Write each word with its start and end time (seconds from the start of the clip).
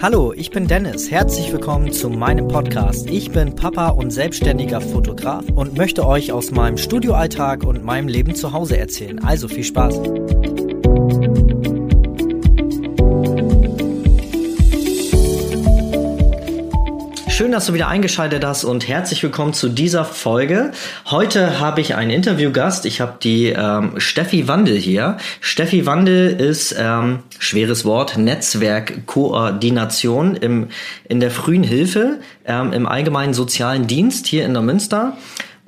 Hallo, 0.00 0.32
ich 0.32 0.52
bin 0.52 0.68
Dennis. 0.68 1.10
Herzlich 1.10 1.52
willkommen 1.52 1.90
zu 1.90 2.08
meinem 2.08 2.46
Podcast. 2.46 3.10
Ich 3.10 3.32
bin 3.32 3.56
Papa 3.56 3.88
und 3.88 4.12
selbstständiger 4.12 4.80
Fotograf 4.80 5.44
und 5.56 5.76
möchte 5.76 6.06
euch 6.06 6.30
aus 6.30 6.52
meinem 6.52 6.78
Studioalltag 6.78 7.64
und 7.64 7.84
meinem 7.84 8.06
Leben 8.06 8.36
zu 8.36 8.52
Hause 8.52 8.78
erzählen. 8.78 9.18
Also 9.18 9.48
viel 9.48 9.64
Spaß. 9.64 9.98
Schön, 17.38 17.52
dass 17.52 17.66
du 17.66 17.72
wieder 17.72 17.86
eingeschaltet 17.86 18.44
hast 18.44 18.64
und 18.64 18.88
herzlich 18.88 19.22
willkommen 19.22 19.52
zu 19.52 19.68
dieser 19.68 20.04
Folge. 20.04 20.72
Heute 21.06 21.60
habe 21.60 21.80
ich 21.80 21.94
einen 21.94 22.10
Interviewgast. 22.10 22.84
Ich 22.84 23.00
habe 23.00 23.14
die 23.22 23.50
ähm, 23.50 23.92
Steffi 23.98 24.48
Wandel 24.48 24.76
hier. 24.76 25.18
Steffi 25.40 25.86
Wandel 25.86 26.30
ist, 26.30 26.74
ähm, 26.76 27.20
schweres 27.38 27.84
Wort, 27.84 28.18
Netzwerkkoordination 28.18 30.34
im, 30.34 30.70
in 31.08 31.20
der 31.20 31.30
frühen 31.30 31.62
Hilfe 31.62 32.18
ähm, 32.44 32.72
im 32.72 32.86
allgemeinen 32.86 33.34
sozialen 33.34 33.86
Dienst 33.86 34.26
hier 34.26 34.44
in 34.44 34.52
der 34.52 34.64
Münster. 34.64 35.16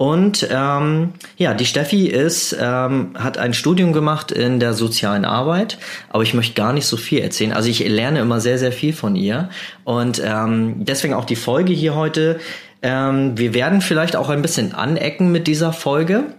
Und 0.01 0.49
ähm, 0.51 1.13
ja, 1.37 1.53
die 1.53 1.67
Steffi 1.67 2.07
ist, 2.07 2.57
ähm, 2.59 3.11
hat 3.19 3.37
ein 3.37 3.53
Studium 3.53 3.93
gemacht 3.93 4.33
in 4.33 4.59
der 4.59 4.73
sozialen 4.73 5.27
Arbeit, 5.27 5.77
aber 6.09 6.23
ich 6.23 6.33
möchte 6.33 6.55
gar 6.55 6.73
nicht 6.73 6.87
so 6.87 6.97
viel 6.97 7.19
erzählen. 7.19 7.53
Also 7.53 7.69
ich 7.69 7.87
lerne 7.87 8.21
immer 8.21 8.41
sehr, 8.41 8.57
sehr 8.57 8.73
viel 8.73 8.95
von 8.95 9.15
ihr. 9.15 9.51
Und 9.85 10.19
ähm, 10.25 10.87
deswegen 10.87 11.13
auch 11.13 11.27
die 11.27 11.37
Folge 11.37 11.75
hier 11.75 11.97
heute. 11.97 12.41
Ähm, 12.81 13.37
wir 13.37 13.53
werden 13.53 13.83
vielleicht 13.83 14.17
auch 14.17 14.31
ein 14.31 14.41
bisschen 14.41 14.73
anecken 14.73 15.33
mit 15.33 15.47
dieser 15.47 15.75
Folge 15.75 16.33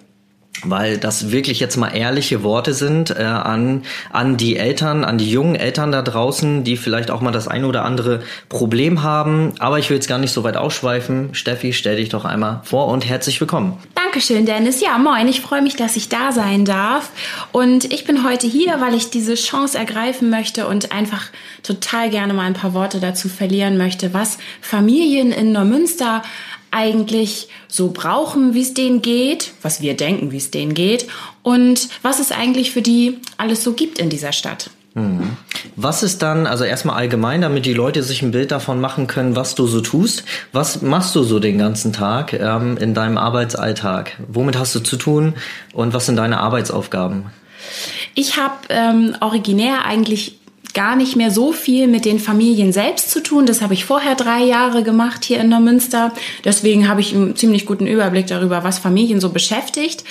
weil 0.64 0.98
das 0.98 1.32
wirklich 1.32 1.60
jetzt 1.60 1.78
mal 1.78 1.90
ehrliche 1.90 2.44
Worte 2.44 2.74
sind 2.74 3.10
äh, 3.10 3.24
an, 3.24 3.84
an 4.12 4.38
die 4.38 4.58
Eltern, 4.58 5.04
an 5.04 5.18
die 5.18 5.30
jungen 5.30 5.56
Eltern 5.56 5.92
da 5.92 6.02
draußen, 6.02 6.64
die 6.64 6.78
vielleicht 6.78 7.10
auch 7.10 7.22
mal 7.22 7.32
das 7.32 7.48
ein 7.48 7.66
oder 7.66 7.84
andere 7.84 8.22
Problem 8.50 9.02
haben. 9.02 9.54
Aber 9.60 9.80
ich 9.80 9.90
will 9.90 9.98
jetzt 9.98 10.08
gar 10.08 10.20
nicht 10.20 10.32
so 10.32 10.44
weit 10.44 10.58
ausschweifen. 10.58 11.34
Steffi, 11.34 11.74
stell 11.74 11.96
dich 11.96 12.10
doch 12.10 12.26
einmal 12.26 12.62
vor 12.64 12.88
und 12.88 13.08
herzlich 13.08 13.40
willkommen. 13.42 13.78
Dankeschön, 13.96 14.46
Dennis. 14.46 14.82
Ja, 14.82 14.98
moin. 14.98 15.28
Ich 15.28 15.42
freue 15.42 15.62
mich, 15.62 15.78
dass 15.78 15.96
ich 15.96 16.10
da 16.10 16.32
sein 16.32 16.66
darf. 16.66 17.10
Und 17.52 17.92
ich 17.92 18.06
bin 18.06 18.28
heute 18.28 18.46
hier, 18.46 18.80
weil 18.82 18.94
ich 18.94 19.10
diese 19.10 19.36
Chance 19.36 19.78
ergreifen 19.78 20.30
möchte 20.30 20.68
und 20.68 20.92
einfach 20.92 21.28
total 21.64 22.10
gerne 22.10 22.34
mal 22.34 22.44
ein 22.44 22.54
paar 22.54 22.74
Worte 22.74 23.00
dazu 23.00 23.30
verlieren 23.30 23.78
möchte, 23.78 24.14
was 24.14 24.38
Familien 24.60 25.32
in 25.32 25.54
Neumünster 25.54 26.24
eigentlich 26.72 27.50
so 27.68 27.92
brauchen, 27.92 28.54
wie 28.54 28.62
es 28.62 28.74
denen 28.74 29.02
geht, 29.02 29.54
was 29.62 29.82
wir 29.82 29.96
denken, 29.96 30.32
wie 30.32 30.38
es 30.38 30.52
denen 30.52 30.74
geht 30.74 31.08
und 31.44 31.90
was 32.02 32.20
es 32.20 32.32
eigentlich 32.32 32.72
für 32.72 32.82
die 32.82 33.20
alles 33.38 33.64
so 33.64 33.74
gibt 33.74 34.00
in 34.00 34.10
dieser 34.10 34.32
Stadt. 34.32 34.70
Mhm. 34.94 35.38
Was 35.76 36.04
ist 36.04 36.22
dann, 36.22 36.48
also 36.48 36.64
erstmal 36.64 36.98
allgemein, 36.98 37.42
damit 37.42 37.66
die 37.66 37.74
Leute 37.74 38.04
sich 38.04 38.22
ein 38.22 38.32
Bild 38.32 38.52
davon 38.52 38.82
machen 38.82 39.08
können, 39.08 39.36
was 39.36 39.56
du 39.56 39.68
so 39.68 39.80
tust. 39.80 40.26
Was 40.52 40.82
machst 40.82 41.16
du 41.16 41.24
so 41.24 41.40
den 41.40 41.58
ganzen 41.58 41.94
Tag 41.94 42.34
ähm, 42.34 42.78
in 42.78 42.94
deinem 42.94 43.18
Arbeitsalltag? 43.18 44.18
Womit 44.28 44.58
hast 44.58 44.76
du 44.76 44.80
zu 44.80 44.98
tun 44.98 45.36
und 45.74 45.94
was 45.94 46.08
sind 46.08 46.18
deine 46.18 46.40
Arbeitsaufgaben? 46.40 47.28
Ich 48.16 48.38
habe 48.38 48.56
ähm, 48.70 49.16
originär 49.22 49.86
eigentlich 49.86 50.41
gar 50.74 50.96
nicht 50.96 51.16
mehr 51.16 51.32
so 51.32 51.52
viel 51.52 51.88
mit 51.88 52.06
den 52.06 52.20
Familien 52.20 52.72
selbst 52.74 53.12
zu 53.12 53.22
tun. 53.22 53.46
Das 53.46 53.62
habe 53.62 53.74
ich 53.74 53.86
vorher 53.86 54.16
drei 54.16 54.44
Jahre 54.44 54.84
gemacht 54.84 55.24
hier 55.24 55.40
in 55.40 55.50
Neumünster. 55.50 56.14
Deswegen 56.44 56.88
habe 56.88 57.02
ich 57.02 57.14
einen 57.14 57.36
ziemlich 57.36 57.66
guten 57.66 57.88
Überblick 57.88 58.28
darüber, 58.28 58.64
was 58.64 58.80
Familien 58.80 59.20
so 59.20 59.30
beschäftigt. 59.30 60.04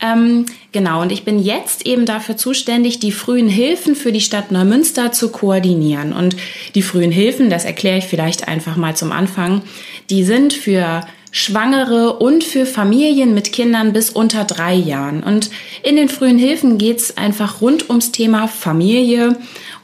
Ähm, 0.00 0.46
genau, 0.70 1.02
und 1.02 1.10
ich 1.10 1.24
bin 1.24 1.40
jetzt 1.40 1.86
eben 1.86 2.06
dafür 2.06 2.36
zuständig, 2.36 3.00
die 3.00 3.10
frühen 3.10 3.48
Hilfen 3.48 3.96
für 3.96 4.12
die 4.12 4.20
Stadt 4.20 4.52
Neumünster 4.52 5.10
zu 5.12 5.30
koordinieren. 5.30 6.12
Und 6.12 6.36
die 6.74 6.82
frühen 6.82 7.10
Hilfen, 7.10 7.50
das 7.50 7.64
erkläre 7.64 7.98
ich 7.98 8.04
vielleicht 8.04 8.46
einfach 8.46 8.76
mal 8.76 8.96
zum 8.96 9.10
Anfang, 9.10 9.62
die 10.08 10.22
sind 10.22 10.52
für 10.52 11.02
Schwangere 11.30 12.14
und 12.14 12.42
für 12.42 12.64
Familien 12.64 13.34
mit 13.34 13.52
Kindern 13.52 13.92
bis 13.92 14.10
unter 14.10 14.44
drei 14.44 14.74
Jahren. 14.74 15.22
Und 15.22 15.50
in 15.82 15.96
den 15.96 16.08
frühen 16.08 16.38
Hilfen 16.38 16.78
geht 16.78 16.98
es 16.98 17.16
einfach 17.16 17.60
rund 17.60 17.90
ums 17.90 18.12
Thema 18.12 18.48
Familie 18.48 19.36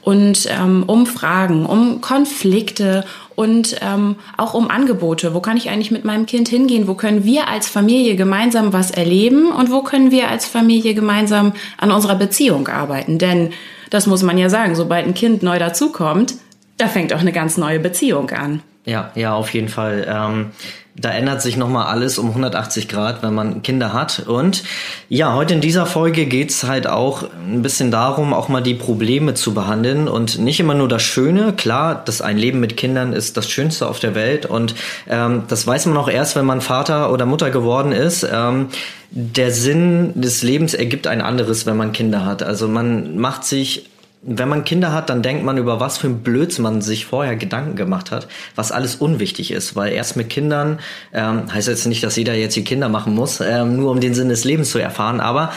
und 0.05 0.47
ähm, 0.51 0.83
um 0.85 1.07
Fragen, 1.07 1.65
um 1.65 1.99
Konflikte 1.99 3.03
und 3.35 3.75
ähm, 3.81 4.15
auch 4.37 4.53
um 4.53 4.69
Angebote. 4.69 5.33
Wo 5.33 5.39
kann 5.39 5.57
ich 5.57 5.69
eigentlich 5.69 5.89
mit 5.89 6.05
meinem 6.05 6.27
Kind 6.27 6.47
hingehen? 6.47 6.87
Wo 6.87 6.93
können 6.93 7.25
wir 7.25 7.47
als 7.47 7.67
Familie 7.67 8.15
gemeinsam 8.15 8.71
was 8.71 8.91
erleben 8.91 9.51
und 9.51 9.71
wo 9.71 9.81
können 9.81 10.11
wir 10.11 10.29
als 10.29 10.45
Familie 10.45 10.93
gemeinsam 10.93 11.53
an 11.77 11.91
unserer 11.91 12.15
Beziehung 12.15 12.67
arbeiten? 12.67 13.17
Denn 13.17 13.49
das 13.89 14.05
muss 14.05 14.21
man 14.21 14.37
ja 14.37 14.47
sagen, 14.47 14.75
sobald 14.75 15.07
ein 15.07 15.15
Kind 15.15 15.41
neu 15.41 15.57
dazukommt, 15.57 16.35
da 16.77 16.87
fängt 16.87 17.11
auch 17.11 17.19
eine 17.19 17.31
ganz 17.31 17.57
neue 17.57 17.79
Beziehung 17.79 18.29
an. 18.29 18.61
Ja, 18.85 19.11
ja, 19.15 19.33
auf 19.33 19.53
jeden 19.55 19.69
Fall. 19.69 20.05
Ähm, 20.07 20.51
da 20.97 21.09
ändert 21.09 21.41
sich 21.41 21.57
nochmal 21.57 21.87
alles 21.87 22.17
um 22.17 22.29
180 22.29 22.87
Grad, 22.87 23.21
wenn 23.21 23.33
man 23.33 23.61
Kinder 23.63 23.91
hat. 23.91 24.23
Und 24.27 24.63
ja, 25.09 25.33
heute 25.33 25.53
in 25.53 25.59
dieser 25.59 25.85
Folge 25.85 26.25
geht's 26.25 26.63
halt 26.63 26.87
auch 26.87 27.25
ein 27.47 27.61
bisschen 27.61 27.91
darum, 27.91 28.33
auch 28.33 28.47
mal 28.47 28.61
die 28.61 28.75
Probleme 28.75 29.33
zu 29.33 29.53
behandeln 29.53 30.07
und 30.07 30.39
nicht 30.39 30.61
immer 30.61 30.73
nur 30.73 30.87
das 30.87 31.03
Schöne. 31.03 31.51
Klar, 31.51 32.01
dass 32.05 32.21
ein 32.21 32.37
Leben 32.37 32.61
mit 32.61 32.77
Kindern 32.77 33.11
ist 33.11 33.35
das 33.35 33.49
Schönste 33.49 33.89
auf 33.89 33.99
der 33.99 34.15
Welt 34.15 34.45
und 34.45 34.73
ähm, 35.09 35.43
das 35.49 35.67
weiß 35.67 35.85
man 35.87 35.97
auch 35.97 36.07
erst, 36.07 36.37
wenn 36.37 36.45
man 36.45 36.61
Vater 36.61 37.11
oder 37.11 37.25
Mutter 37.25 37.49
geworden 37.49 37.91
ist. 37.91 38.25
Ähm, 38.31 38.69
der 39.11 39.51
Sinn 39.51 40.13
des 40.15 40.43
Lebens 40.43 40.73
ergibt 40.73 41.07
ein 41.07 41.21
anderes, 41.21 41.65
wenn 41.65 41.77
man 41.77 41.91
Kinder 41.91 42.25
hat. 42.25 42.41
Also 42.41 42.69
man 42.69 43.17
macht 43.17 43.43
sich 43.43 43.89
wenn 44.27 44.49
man 44.49 44.63
Kinder 44.63 44.91
hat, 44.91 45.09
dann 45.09 45.21
denkt 45.21 45.43
man 45.43 45.57
über 45.57 45.79
was 45.79 45.99
für 45.99 46.07
ein 46.07 46.21
Blödsinn 46.21 46.63
man 46.63 46.81
sich 46.81 47.05
vorher 47.05 47.35
Gedanken 47.35 47.75
gemacht 47.75 48.11
hat, 48.11 48.27
was 48.55 48.71
alles 48.71 48.95
unwichtig 48.95 49.51
ist, 49.51 49.75
weil 49.75 49.93
erst 49.93 50.17
mit 50.17 50.29
Kindern 50.29 50.79
ähm, 51.13 51.53
heißt 51.53 51.67
jetzt 51.67 51.85
nicht, 51.85 52.03
dass 52.03 52.15
jeder 52.15 52.33
jetzt 52.33 52.55
die 52.55 52.63
Kinder 52.63 52.89
machen 52.89 53.13
muss, 53.13 53.39
ähm, 53.39 53.77
nur 53.77 53.91
um 53.91 54.01
den 54.01 54.15
Sinn 54.15 54.29
des 54.29 54.43
Lebens 54.43 54.71
zu 54.71 54.79
erfahren, 54.79 55.19
aber 55.19 55.51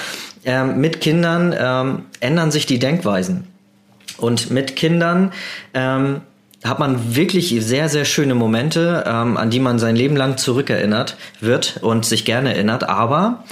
ähm, 0.44 0.80
mit 0.80 1.00
Kindern 1.00 1.54
ähm, 1.58 2.02
ändern 2.20 2.50
sich 2.50 2.66
die 2.66 2.78
Denkweisen. 2.78 3.44
Und 4.18 4.50
mit 4.50 4.76
Kindern 4.76 5.32
ähm, 5.74 6.20
hat 6.64 6.80
man 6.80 7.14
wirklich 7.14 7.54
sehr, 7.60 7.88
sehr 7.88 8.04
schöne 8.04 8.34
Momente, 8.34 9.04
ähm, 9.06 9.36
an 9.36 9.50
die 9.50 9.60
man 9.60 9.78
sein 9.78 9.94
Leben 9.94 10.16
lang 10.16 10.36
zurückerinnert 10.36 11.16
wird 11.40 11.78
und 11.82 12.04
sich 12.04 12.24
gerne 12.24 12.52
erinnert. 12.54 12.88
Aber 12.88 13.44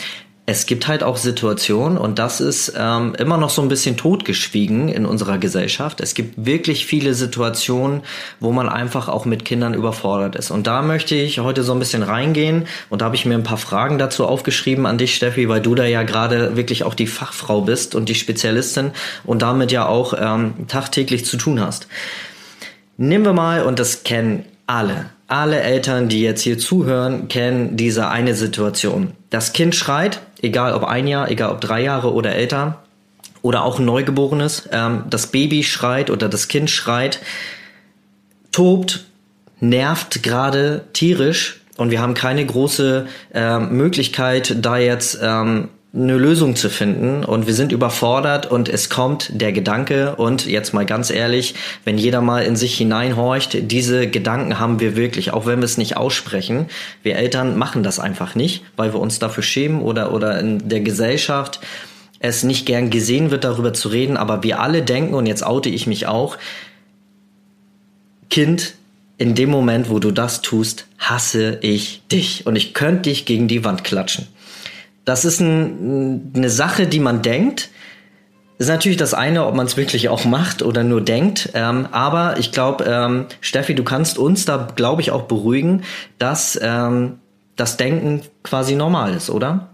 es 0.48 0.66
gibt 0.66 0.86
halt 0.86 1.02
auch 1.02 1.16
Situationen, 1.16 1.98
und 1.98 2.20
das 2.20 2.40
ist 2.40 2.72
ähm, 2.78 3.16
immer 3.18 3.36
noch 3.36 3.50
so 3.50 3.62
ein 3.62 3.68
bisschen 3.68 3.96
totgeschwiegen 3.96 4.88
in 4.88 5.04
unserer 5.04 5.38
Gesellschaft. 5.38 6.00
Es 6.00 6.14
gibt 6.14 6.46
wirklich 6.46 6.86
viele 6.86 7.14
Situationen, 7.14 8.02
wo 8.38 8.52
man 8.52 8.68
einfach 8.68 9.08
auch 9.08 9.24
mit 9.24 9.44
Kindern 9.44 9.74
überfordert 9.74 10.36
ist. 10.36 10.52
Und 10.52 10.68
da 10.68 10.82
möchte 10.82 11.16
ich 11.16 11.40
heute 11.40 11.64
so 11.64 11.72
ein 11.72 11.80
bisschen 11.80 12.04
reingehen. 12.04 12.68
Und 12.90 13.00
da 13.00 13.06
habe 13.06 13.16
ich 13.16 13.26
mir 13.26 13.34
ein 13.34 13.42
paar 13.42 13.58
Fragen 13.58 13.98
dazu 13.98 14.24
aufgeschrieben 14.24 14.86
an 14.86 14.98
dich, 14.98 15.16
Steffi, 15.16 15.48
weil 15.48 15.60
du 15.60 15.74
da 15.74 15.84
ja 15.84 16.04
gerade 16.04 16.56
wirklich 16.56 16.84
auch 16.84 16.94
die 16.94 17.08
Fachfrau 17.08 17.62
bist 17.62 17.96
und 17.96 18.08
die 18.08 18.14
Spezialistin 18.14 18.92
und 19.24 19.42
damit 19.42 19.72
ja 19.72 19.86
auch 19.86 20.14
ähm, 20.16 20.68
tagtäglich 20.68 21.24
zu 21.24 21.38
tun 21.38 21.60
hast. 21.60 21.88
Nehmen 22.98 23.24
wir 23.24 23.32
mal, 23.32 23.64
und 23.64 23.80
das 23.80 24.04
kennen 24.04 24.44
alle, 24.68 25.10
alle 25.26 25.60
Eltern, 25.60 26.08
die 26.08 26.22
jetzt 26.22 26.42
hier 26.42 26.58
zuhören, 26.58 27.26
kennen 27.26 27.76
diese 27.76 28.08
eine 28.08 28.34
Situation. 28.34 29.12
Das 29.30 29.52
Kind 29.52 29.74
schreit, 29.74 30.20
egal 30.46 30.72
ob 30.72 30.84
ein 30.84 31.06
Jahr, 31.06 31.30
egal 31.30 31.50
ob 31.50 31.60
drei 31.60 31.82
Jahre 31.82 32.12
oder 32.12 32.34
älter, 32.34 32.82
oder 33.42 33.62
auch 33.62 33.78
ein 33.78 33.84
Neugeborenes. 33.84 34.68
Ähm, 34.72 35.04
das 35.10 35.28
Baby 35.28 35.62
schreit 35.62 36.10
oder 36.10 36.28
das 36.28 36.48
Kind 36.48 36.70
schreit, 36.70 37.20
tobt, 38.50 39.04
nervt 39.60 40.22
gerade 40.22 40.84
tierisch 40.92 41.60
und 41.76 41.90
wir 41.90 42.00
haben 42.00 42.14
keine 42.14 42.44
große 42.44 43.06
äh, 43.34 43.58
Möglichkeit, 43.58 44.56
da 44.64 44.78
jetzt 44.78 45.18
ähm, 45.22 45.68
eine 45.96 46.16
Lösung 46.16 46.56
zu 46.56 46.68
finden 46.68 47.24
und 47.24 47.46
wir 47.46 47.54
sind 47.54 47.72
überfordert 47.72 48.50
und 48.50 48.68
es 48.68 48.90
kommt 48.90 49.30
der 49.32 49.52
Gedanke 49.52 50.16
und 50.16 50.44
jetzt 50.44 50.74
mal 50.74 50.84
ganz 50.84 51.10
ehrlich, 51.10 51.54
wenn 51.84 51.96
jeder 51.96 52.20
mal 52.20 52.44
in 52.44 52.54
sich 52.54 52.76
hineinhorcht, 52.76 53.70
diese 53.70 54.06
Gedanken 54.06 54.58
haben 54.58 54.78
wir 54.78 54.94
wirklich, 54.94 55.32
auch 55.32 55.46
wenn 55.46 55.60
wir 55.60 55.64
es 55.64 55.78
nicht 55.78 55.96
aussprechen. 55.96 56.66
Wir 57.02 57.16
Eltern 57.16 57.56
machen 57.56 57.82
das 57.82 57.98
einfach 57.98 58.34
nicht, 58.34 58.62
weil 58.76 58.92
wir 58.92 59.00
uns 59.00 59.18
dafür 59.18 59.42
schämen 59.42 59.80
oder, 59.80 60.12
oder 60.12 60.38
in 60.38 60.68
der 60.68 60.80
Gesellschaft 60.80 61.60
es 62.18 62.42
nicht 62.42 62.66
gern 62.66 62.90
gesehen 62.90 63.30
wird, 63.30 63.44
darüber 63.44 63.72
zu 63.72 63.88
reden, 63.88 64.16
aber 64.16 64.42
wir 64.42 64.60
alle 64.60 64.82
denken, 64.82 65.14
und 65.14 65.26
jetzt 65.26 65.44
oute 65.44 65.68
ich 65.68 65.86
mich 65.86 66.06
auch, 66.06 66.36
Kind, 68.28 68.74
in 69.18 69.34
dem 69.34 69.48
Moment, 69.48 69.88
wo 69.88 69.98
du 69.98 70.10
das 70.10 70.42
tust, 70.42 70.86
hasse 70.98 71.58
ich 71.62 72.02
dich 72.12 72.46
und 72.46 72.56
ich 72.56 72.74
könnte 72.74 73.08
dich 73.08 73.24
gegen 73.24 73.48
die 73.48 73.64
Wand 73.64 73.82
klatschen. 73.82 74.26
Das 75.06 75.24
ist 75.24 75.40
ein, 75.40 76.32
eine 76.36 76.50
Sache, 76.50 76.86
die 76.86 77.00
man 77.00 77.22
denkt. 77.22 77.70
Ist 78.58 78.68
natürlich 78.68 78.96
das 78.98 79.14
eine, 79.14 79.46
ob 79.46 79.54
man 79.54 79.66
es 79.66 79.76
wirklich 79.76 80.08
auch 80.08 80.24
macht 80.24 80.62
oder 80.62 80.82
nur 80.82 81.00
denkt. 81.00 81.50
Ähm, 81.54 81.86
aber 81.92 82.38
ich 82.38 82.52
glaube, 82.52 82.84
ähm, 82.84 83.26
Steffi, 83.40 83.74
du 83.74 83.84
kannst 83.84 84.18
uns 84.18 84.44
da, 84.44 84.68
glaube 84.76 85.02
ich, 85.02 85.10
auch 85.10 85.22
beruhigen, 85.22 85.82
dass 86.18 86.58
ähm, 86.60 87.18
das 87.54 87.76
Denken 87.76 88.22
quasi 88.42 88.74
normal 88.74 89.14
ist, 89.14 89.30
oder? 89.30 89.68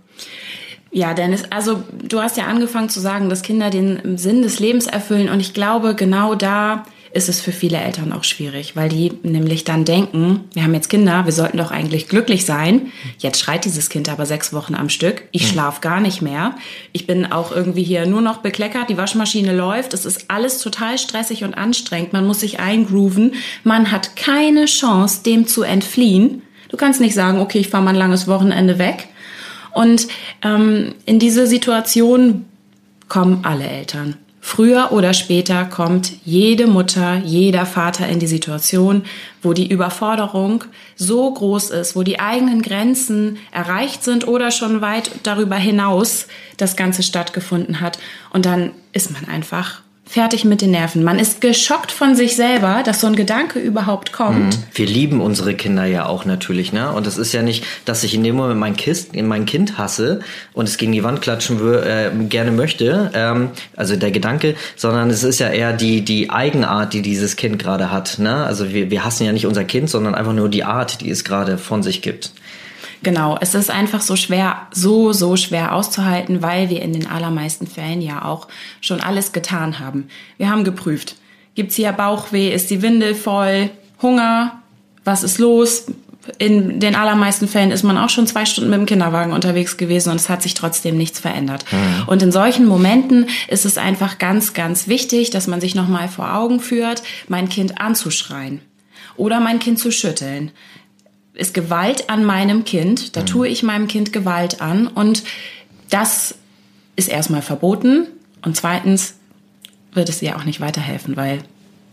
Ja, 0.91 1.15
Dennis, 1.15 1.45
also 1.49 1.83
du 2.03 2.21
hast 2.21 2.37
ja 2.37 2.45
angefangen 2.45 2.91
zu 2.91 3.01
sagen, 3.01 3.31
dass 3.31 3.43
Kinder 3.43 3.71
den 3.71 4.19
Sinn 4.19 4.43
des 4.43 4.61
Lebens 4.61 4.87
erfüllen 4.87 5.31
und 5.31 5.41
ich 5.41 5.55
glaube, 5.55 5.95
genau 5.95 6.35
da 6.35 6.85
ist 7.15 7.29
es 7.29 7.41
für 7.41 7.53
viele 7.53 7.79
Eltern 7.79 8.13
auch 8.13 8.25
schwierig, 8.25 8.75
weil 8.75 8.89
die 8.89 9.13
nämlich 9.23 9.65
dann 9.65 9.85
denken, 9.85 10.45
wir 10.55 10.63
haben 10.63 10.75
jetzt 10.75 10.89
Kinder, 10.89 11.25
wir 11.25 11.33
sollten 11.33 11.59
doch 11.59 11.71
eigentlich 11.71 12.09
glücklich 12.09 12.47
sein. 12.47 12.93
Jetzt 13.19 13.41
schreit 13.41 13.65
dieses 13.65 13.91
Kind 13.91 14.09
aber 14.09 14.25
sechs 14.25 14.53
Wochen 14.53 14.75
am 14.75 14.89
Stück. 14.89 15.23
Ich 15.31 15.47
schlaf 15.47 15.81
gar 15.81 16.01
nicht 16.01 16.23
mehr. 16.23 16.57
Ich 16.93 17.07
bin 17.07 17.31
auch 17.31 17.53
irgendwie 17.53 17.83
hier 17.83 18.07
nur 18.07 18.23
noch 18.23 18.39
bekleckert. 18.39 18.89
Die 18.89 18.97
Waschmaschine 18.97 19.55
läuft. 19.55 19.93
Es 19.93 20.07
ist 20.07 20.27
alles 20.29 20.59
total 20.59 20.99
stressig 20.99 21.45
und 21.45 21.55
anstrengend. 21.55 22.13
Man 22.13 22.27
muss 22.27 22.41
sich 22.41 22.61
eingrooven. 22.61 23.35
Man 23.63 23.93
hat 23.93 24.17
keine 24.17 24.65
Chance, 24.65 25.23
dem 25.25 25.47
zu 25.47 25.63
entfliehen. 25.63 26.43
Du 26.71 26.79
kannst 26.79 27.01
nicht 27.01 27.15
sagen, 27.15 27.41
okay, 27.41 27.59
ich 27.59 27.69
fahre 27.69 27.85
mal 27.85 27.91
ein 27.91 27.97
langes 27.97 28.27
Wochenende 28.27 28.79
weg. 28.79 29.09
Und 29.73 30.09
ähm, 30.43 30.95
in 31.05 31.19
diese 31.19 31.47
Situation 31.47 32.47
kommen 33.09 33.41
alle 33.43 33.67
Eltern. 33.67 34.17
Früher 34.45 34.91
oder 34.91 35.15
später 35.15 35.65
kommt 35.65 36.15
jede 36.25 36.67
Mutter, 36.67 37.23
jeder 37.25 37.65
Vater 37.65 38.09
in 38.09 38.19
die 38.19 38.27
Situation, 38.27 39.05
wo 39.41 39.53
die 39.53 39.69
Überforderung 39.69 40.65
so 40.97 41.33
groß 41.33 41.71
ist, 41.71 41.95
wo 41.95 42.03
die 42.03 42.19
eigenen 42.19 42.61
Grenzen 42.61 43.39
erreicht 43.53 44.03
sind 44.03 44.27
oder 44.27 44.51
schon 44.51 44.81
weit 44.81 45.13
darüber 45.23 45.55
hinaus 45.55 46.27
das 46.57 46.75
Ganze 46.75 47.05
stattgefunden 47.05 47.81
hat. 47.81 48.01
Und 48.31 48.45
dann 48.45 48.73
ist 48.93 49.13
man 49.13 49.27
einfach 49.27 49.83
fertig 50.13 50.45
mit 50.45 50.61
den 50.61 50.73
Nerven. 50.73 51.03
Man 51.03 51.19
ist 51.19 51.41
geschockt 51.41 51.91
von 51.91 52.15
sich 52.15 52.37
selber, 52.37 52.83
dass 52.85 53.01
so 53.01 53.07
ein 53.07 53.17
Gedanke 53.17 53.59
überhaupt 53.59 54.13
kommt. 54.13 54.57
Mhm. 54.57 54.63
Wir 54.75 54.87
lieben 54.87 55.21
unsere 55.23 55.55
Kinder 55.55 55.87
ja 55.87 56.05
auch 56.05 56.27
natürlich, 56.27 56.73
ne? 56.73 56.93
Und 56.93 57.07
es 57.07 57.17
ist 57.17 57.33
ja 57.33 57.41
nicht, 57.41 57.65
dass 57.87 58.05
ich 58.05 58.15
in 58.15 58.23
dem 58.23 58.37
Moment 58.37 58.61
mein, 58.61 58.77
Kist, 58.77 59.17
mein 59.17 59.47
Kind 59.47 59.79
hasse 59.79 60.21
und 60.53 60.69
es 60.69 60.77
gegen 60.77 60.93
die 60.93 61.03
Wand 61.03 61.23
klatschen 61.23 61.59
äh, 61.83 62.11
gerne 62.29 62.51
möchte, 62.51 63.11
ähm, 63.15 63.51
also 63.75 63.97
der 63.97 64.11
Gedanke, 64.11 64.55
sondern 64.77 65.09
es 65.09 65.25
ist 65.25 65.39
ja 65.39 65.49
eher 65.49 65.73
die, 65.73 66.03
die 66.03 66.29
Eigenart, 66.29 66.93
die 66.93 67.01
dieses 67.01 67.37
Kind 67.37 67.59
gerade 67.59 67.91
hat, 67.91 68.19
ne? 68.19 68.45
Also 68.45 68.71
wir, 68.71 68.91
wir 68.91 69.07
hassen 69.07 69.25
ja 69.25 69.33
nicht 69.33 69.47
unser 69.47 69.65
Kind, 69.65 69.89
sondern 69.89 70.15
einfach 70.15 70.35
nur 70.35 70.51
die 70.51 70.65
Art, 70.65 71.01
die 71.01 71.09
es 71.09 71.25
gerade 71.25 71.57
von 71.57 71.83
sich 71.83 72.03
gibt. 72.03 72.33
Genau, 73.03 73.37
es 73.41 73.55
ist 73.55 73.71
einfach 73.71 74.01
so 74.01 74.15
schwer, 74.15 74.69
so, 74.73 75.13
so 75.13 75.37
schwer 75.37 75.75
auszuhalten, 75.75 76.43
weil 76.43 76.71
wir 76.71 76.83
in 76.83 76.93
den 76.93 77.09
allermeisten 77.09 77.67
Fällen 77.67 78.01
ja 78.01 78.25
auch 78.25 78.49
schon 78.81 79.01
alles 79.01 79.33
getan 79.33 79.81
haben. 79.81 80.09
Wir 80.39 80.51
haben 80.51 80.65
geprüft. 80.65 81.17
Gibt's 81.55 81.77
hier 81.77 81.93
Bauchweh? 81.93 82.53
Ist 82.53 82.71
die 82.71 82.81
Windel 82.81 83.15
voll? 83.15 83.71
Hunger? 84.01 84.63
Was 85.05 85.25
ist 85.25 85.39
los? 85.39 85.87
In 86.39 86.79
den 86.79 86.95
allermeisten 86.95 87.49
Fällen 87.49 87.73
ist 87.73 87.83
man 87.83 87.99
auch 87.99 88.09
schon 88.09 88.29
zwei 88.29 88.47
Stunden 88.47 88.71
mit 88.71 88.79
dem 88.79 88.87
Kinderwagen 88.87 89.33
unterwegs 89.33 89.77
gewesen 89.77 90.11
und 90.11 90.17
es 90.17 90.29
hat 90.29 90.41
sich 90.41 90.55
trotzdem 90.55 90.97
nichts 90.97 91.19
verändert. 91.19 91.65
Mhm. 91.73 92.05
Und 92.07 92.23
in 92.23 92.31
solchen 92.31 92.67
Momenten 92.67 93.27
ist 93.49 93.65
es 93.65 93.77
einfach 93.77 94.19
ganz, 94.19 94.53
ganz 94.53 94.87
wichtig, 94.87 95.31
dass 95.31 95.49
man 95.49 95.61
sich 95.61 95.75
nochmal 95.75 96.07
vor 96.07 96.37
Augen 96.37 96.61
führt, 96.61 97.03
mein 97.27 97.49
Kind 97.49 97.81
anzuschreien 97.81 98.61
oder 99.17 99.41
mein 99.41 99.59
Kind 99.59 99.81
zu 99.81 99.91
schütteln 99.91 100.53
ist 101.35 101.55
Gewalt 101.55 102.11
an 102.11 102.25
meinem 102.25 102.65
Kind. 102.65 103.17
Da 103.17 103.21
mhm. 103.21 103.27
tue 103.27 103.49
ich 103.49 103.63
meinem 103.63 103.89
Kind 103.89 104.13
Gewalt 104.13 104.61
an. 104.61 104.87
Und 104.87 105.25
das 105.91 106.35
ist 106.97 107.09
erstmal 107.09 107.43
verboten. 107.43 108.07
Und 108.43 108.57
zweitens 108.57 109.15
wird 109.93 110.09
es 110.09 110.23
ihr 110.23 110.37
auch 110.37 110.45
nicht 110.45 110.61
weiterhelfen, 110.61 111.17
weil 111.17 111.43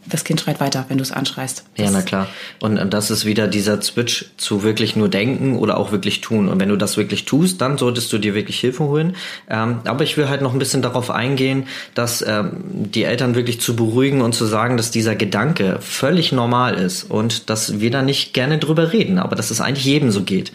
das 0.06 0.24
Kind 0.24 0.42
schreit 0.42 0.60
weiter, 0.60 0.86
wenn 0.88 0.98
du 0.98 1.04
es 1.04 1.12
anschreist. 1.12 1.66
Das 1.76 1.86
ja, 1.86 1.92
na 1.92 2.02
klar. 2.02 2.28
Und 2.60 2.94
das 2.94 3.12
ist 3.12 3.26
wieder 3.26 3.48
dieser 3.48 3.82
Switch 3.82 4.26
zu 4.38 4.64
wirklich 4.64 4.96
nur 4.96 5.10
denken 5.10 5.58
oder 5.58 5.78
auch 5.78 5.92
wirklich 5.92 6.22
tun. 6.22 6.48
Und 6.48 6.60
wenn 6.60 6.70
du 6.70 6.76
das 6.76 6.98
wirklich 6.98 7.26
tust, 7.26 7.62
dann 7.62 7.78
solltest 7.78 8.12
du 8.12 8.18
dir 8.18 8.34
wirklich 8.34 8.60
Hilfe 8.60 8.84
holen. 8.86 9.16
Ähm, 9.50 9.80
aber 9.86 10.04
ich 10.04 10.18
will 10.18 10.30
halt 10.30 10.42
noch 10.42 10.54
ein 10.54 10.60
bisschen 10.60 10.82
darauf 10.82 11.12
eingehen, 11.12 11.68
dass 11.94 12.22
ähm, 12.22 12.64
die 12.64 13.04
Eltern 13.04 13.36
wirklich 13.36 13.62
zu 13.62 13.76
beruhigen 13.76 14.22
und 14.22 14.34
zu 14.34 14.46
sagen, 14.46 14.78
dass 14.78 14.92
dieser 14.92 15.16
Gedanke 15.16 15.78
völlig 15.82 16.32
normal 16.32 16.76
ist 16.76 17.04
und 17.04 17.50
dass 17.50 17.80
wir 17.80 17.92
da 17.92 18.02
nicht 18.02 18.34
gerne 18.34 18.58
drüber 18.58 18.94
reden, 18.94 19.20
aber 19.20 19.36
dass 19.36 19.52
es 19.52 19.62
eigentlich 19.62 19.86
jedem 19.86 20.12
so 20.12 20.24
geht. 20.24 20.52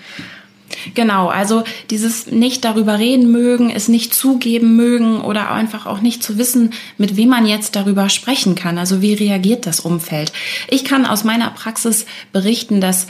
Genau, 0.94 1.28
also 1.28 1.64
dieses 1.90 2.26
nicht 2.26 2.64
darüber 2.64 2.98
reden 2.98 3.30
mögen, 3.30 3.70
es 3.70 3.88
nicht 3.88 4.14
zugeben 4.14 4.76
mögen 4.76 5.20
oder 5.20 5.50
einfach 5.50 5.86
auch 5.86 6.00
nicht 6.00 6.22
zu 6.22 6.36
wissen, 6.38 6.72
mit 6.98 7.16
wem 7.16 7.28
man 7.28 7.46
jetzt 7.46 7.76
darüber 7.76 8.08
sprechen 8.08 8.54
kann. 8.54 8.78
Also 8.78 9.00
wie 9.00 9.14
reagiert 9.14 9.66
das 9.66 9.80
Umfeld? 9.80 10.32
Ich 10.68 10.84
kann 10.84 11.06
aus 11.06 11.24
meiner 11.24 11.50
Praxis 11.50 12.06
berichten, 12.32 12.80
dass 12.80 13.06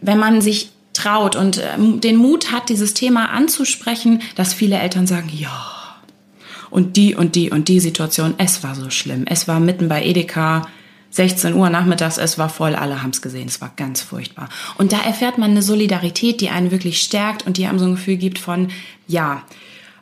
wenn 0.00 0.18
man 0.18 0.40
sich 0.40 0.70
traut 0.92 1.36
und 1.36 1.62
ähm, 1.74 2.00
den 2.00 2.16
Mut 2.16 2.50
hat, 2.52 2.68
dieses 2.68 2.94
Thema 2.94 3.30
anzusprechen, 3.30 4.22
dass 4.34 4.54
viele 4.54 4.78
Eltern 4.78 5.06
sagen, 5.06 5.30
ja. 5.32 5.74
Und 6.70 6.96
die 6.96 7.14
und 7.14 7.34
die 7.34 7.50
und 7.50 7.68
die 7.68 7.80
Situation, 7.80 8.34
es 8.36 8.62
war 8.62 8.74
so 8.74 8.90
schlimm. 8.90 9.24
Es 9.26 9.48
war 9.48 9.58
mitten 9.58 9.88
bei 9.88 10.04
Edeka, 10.04 10.68
16 11.10 11.54
Uhr 11.54 11.70
nachmittags, 11.70 12.18
es 12.18 12.38
war 12.38 12.48
voll, 12.48 12.74
alle 12.74 13.02
haben 13.02 13.10
es 13.10 13.22
gesehen, 13.22 13.48
es 13.48 13.60
war 13.60 13.72
ganz 13.76 14.02
furchtbar. 14.02 14.48
Und 14.76 14.92
da 14.92 15.00
erfährt 15.00 15.38
man 15.38 15.50
eine 15.50 15.62
Solidarität, 15.62 16.40
die 16.40 16.50
einen 16.50 16.70
wirklich 16.70 17.00
stärkt 17.00 17.46
und 17.46 17.56
die 17.56 17.66
einem 17.66 17.78
so 17.78 17.86
ein 17.86 17.96
Gefühl 17.96 18.16
gibt 18.16 18.38
von, 18.38 18.68
ja, 19.06 19.42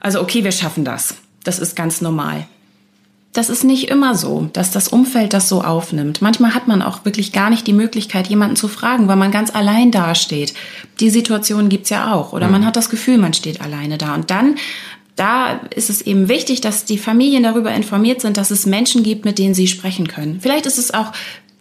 also 0.00 0.20
okay, 0.20 0.44
wir 0.44 0.52
schaffen 0.52 0.84
das. 0.84 1.16
Das 1.44 1.58
ist 1.58 1.76
ganz 1.76 2.00
normal. 2.00 2.46
Das 3.32 3.50
ist 3.50 3.64
nicht 3.64 3.90
immer 3.90 4.14
so, 4.14 4.48
dass 4.54 4.70
das 4.70 4.88
Umfeld 4.88 5.34
das 5.34 5.48
so 5.48 5.62
aufnimmt. 5.62 6.22
Manchmal 6.22 6.54
hat 6.54 6.68
man 6.68 6.80
auch 6.80 7.04
wirklich 7.04 7.32
gar 7.32 7.50
nicht 7.50 7.66
die 7.66 7.74
Möglichkeit, 7.74 8.28
jemanden 8.28 8.56
zu 8.56 8.66
fragen, 8.66 9.08
weil 9.08 9.16
man 9.16 9.30
ganz 9.30 9.54
allein 9.54 9.90
dasteht. 9.90 10.54
Die 11.00 11.10
Situation 11.10 11.68
gibt's 11.68 11.90
ja 11.90 12.14
auch. 12.14 12.32
Oder 12.32 12.48
man 12.48 12.64
hat 12.64 12.76
das 12.76 12.88
Gefühl, 12.88 13.18
man 13.18 13.34
steht 13.34 13.60
alleine 13.60 13.98
da. 13.98 14.14
Und 14.14 14.30
dann 14.30 14.56
da 15.16 15.60
ist 15.74 15.90
es 15.90 16.02
eben 16.02 16.28
wichtig, 16.28 16.60
dass 16.60 16.84
die 16.84 16.98
Familien 16.98 17.42
darüber 17.42 17.72
informiert 17.72 18.20
sind, 18.20 18.36
dass 18.36 18.50
es 18.50 18.66
Menschen 18.66 19.02
gibt, 19.02 19.24
mit 19.24 19.38
denen 19.38 19.54
sie 19.54 19.66
sprechen 19.66 20.08
können. 20.08 20.40
Vielleicht 20.40 20.66
ist 20.66 20.78
es 20.78 20.92
auch 20.92 21.12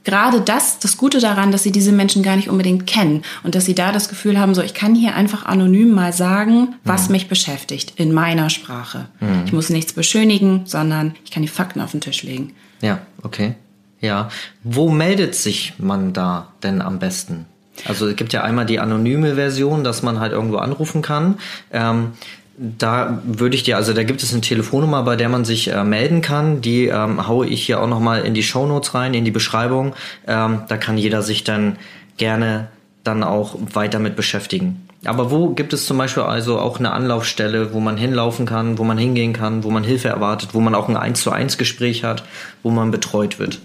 gerade 0.04 0.40
das, 0.42 0.80
das 0.80 0.98
Gute 0.98 1.20
daran, 1.20 1.52
dass 1.52 1.64
sie 1.64 1.72
diese 1.72 1.92
Menschen 1.92 2.24
gar 2.24 2.36
nicht 2.36 2.50
unbedingt 2.50 2.86
kennen 2.86 3.24
und 3.44 3.56
dass 3.56 3.66
sie 3.66 3.74
da 3.74 3.92
das 3.92 4.08
Gefühl 4.08 4.40
haben, 4.40 4.54
so 4.54 4.62
ich 4.62 4.74
kann 4.74 4.94
hier 4.94 5.16
einfach 5.16 5.46
anonym 5.46 5.92
mal 5.92 6.14
sagen, 6.14 6.76
was 6.84 7.08
mhm. 7.08 7.14
mich 7.14 7.28
beschäftigt 7.28 7.94
in 7.98 8.14
meiner 8.14 8.50
Sprache. 8.50 9.08
Mhm. 9.20 9.44
Ich 9.46 9.54
muss 9.54 9.70
nichts 9.70 9.94
beschönigen, 9.94 10.62
sondern 10.66 11.16
ich 11.26 11.32
kann 11.32 11.42
die 11.42 11.50
Fakten 11.50 11.82
auf 11.82 11.92
den 11.92 12.02
Tisch 12.02 12.24
legen. 12.24 12.54
Ja, 12.82 13.00
okay. 13.24 13.56
Ja. 14.00 14.30
Wo 14.64 14.90
meldet 14.90 15.34
sich 15.34 15.74
man 15.78 16.14
da 16.14 16.50
denn 16.62 16.82
am 16.82 17.00
besten? 17.00 17.46
Also 17.88 18.08
es 18.08 18.16
gibt 18.16 18.32
ja 18.32 18.44
einmal 18.44 18.66
die 18.66 18.80
anonyme 18.80 19.36
Version, 19.36 19.84
dass 19.84 20.04
man 20.04 20.20
halt 20.20 20.32
irgendwo 20.32 20.58
anrufen 20.58 21.02
kann. 21.02 21.40
Ähm, 21.72 22.12
da 22.58 23.22
würde 23.26 23.56
ich 23.56 23.64
dir, 23.64 23.76
also 23.76 23.94
da 23.94 24.04
gibt 24.04 24.24
es 24.24 24.32
eine 24.32 24.42
Telefonnummer, 24.42 25.04
bei 25.04 25.16
der 25.16 25.30
man 25.30 25.44
sich 25.44 25.68
äh, 25.68 25.84
melden 25.84 26.22
kann. 26.22 26.62
Die 26.62 26.86
ähm, 26.86 27.28
haue 27.28 27.48
ich 27.48 27.66
hier 27.66 27.82
auch 27.82 27.88
nochmal 27.88 28.22
in 28.22 28.34
die 28.34 28.44
Show 28.44 28.66
Notes 28.66 28.94
rein, 28.94 29.14
in 29.14 29.26
die 29.26 29.32
Beschreibung. 29.32 29.94
Ähm, 30.28 30.62
da 30.68 30.78
kann 30.78 30.98
jeder 30.98 31.22
sich 31.22 31.44
dann 31.44 31.78
gerne 32.18 32.68
dann 33.04 33.24
auch 33.24 33.56
weiter 33.74 34.00
mit 34.00 34.16
beschäftigen. 34.16 34.88
Aber 35.04 35.30
wo 35.30 35.50
gibt 35.50 35.74
es 35.74 35.86
zum 35.86 35.98
Beispiel 35.98 36.24
also 36.24 36.60
auch 36.60 36.80
eine 36.80 36.92
Anlaufstelle, 36.92 37.74
wo 37.74 37.80
man 37.80 37.98
hinlaufen 37.98 38.46
kann, 38.46 38.80
wo 38.80 38.84
man 38.84 38.98
hingehen 38.98 39.34
kann, 39.34 39.64
wo 39.64 39.70
man 39.70 39.84
Hilfe 39.84 40.08
erwartet, 40.08 40.50
wo 40.54 40.60
man 40.60 40.74
auch 40.74 40.90
ein 40.90 40.98
1 40.98 41.22
zu 41.22 41.32
1 41.32 41.58
Gespräch 41.58 42.04
hat, 42.04 42.24
wo 42.64 42.72
man 42.72 42.90
betreut 42.90 43.38
wird? 43.38 43.60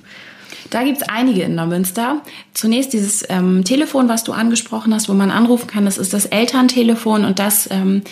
Da 0.69 0.85
gibt's 0.85 1.03
einige 1.03 1.43
in 1.43 1.55
Neumünster. 1.55 2.21
Zunächst 2.53 2.93
dieses 2.93 3.25
ähm, 3.29 3.65
Telefon, 3.65 4.09
was 4.09 4.23
du 4.23 4.33
angesprochen 4.33 4.95
hast, 4.95 5.09
wo 5.09 5.15
man 5.15 5.31
anrufen 5.31 5.67
kann, 5.67 5.85
das 5.85 5.99
ist 5.99 6.13
das 6.13 6.27
Elterntelefon 6.27 7.25
und 7.25 7.39
das 7.39 7.69
ähm, 7.71 8.03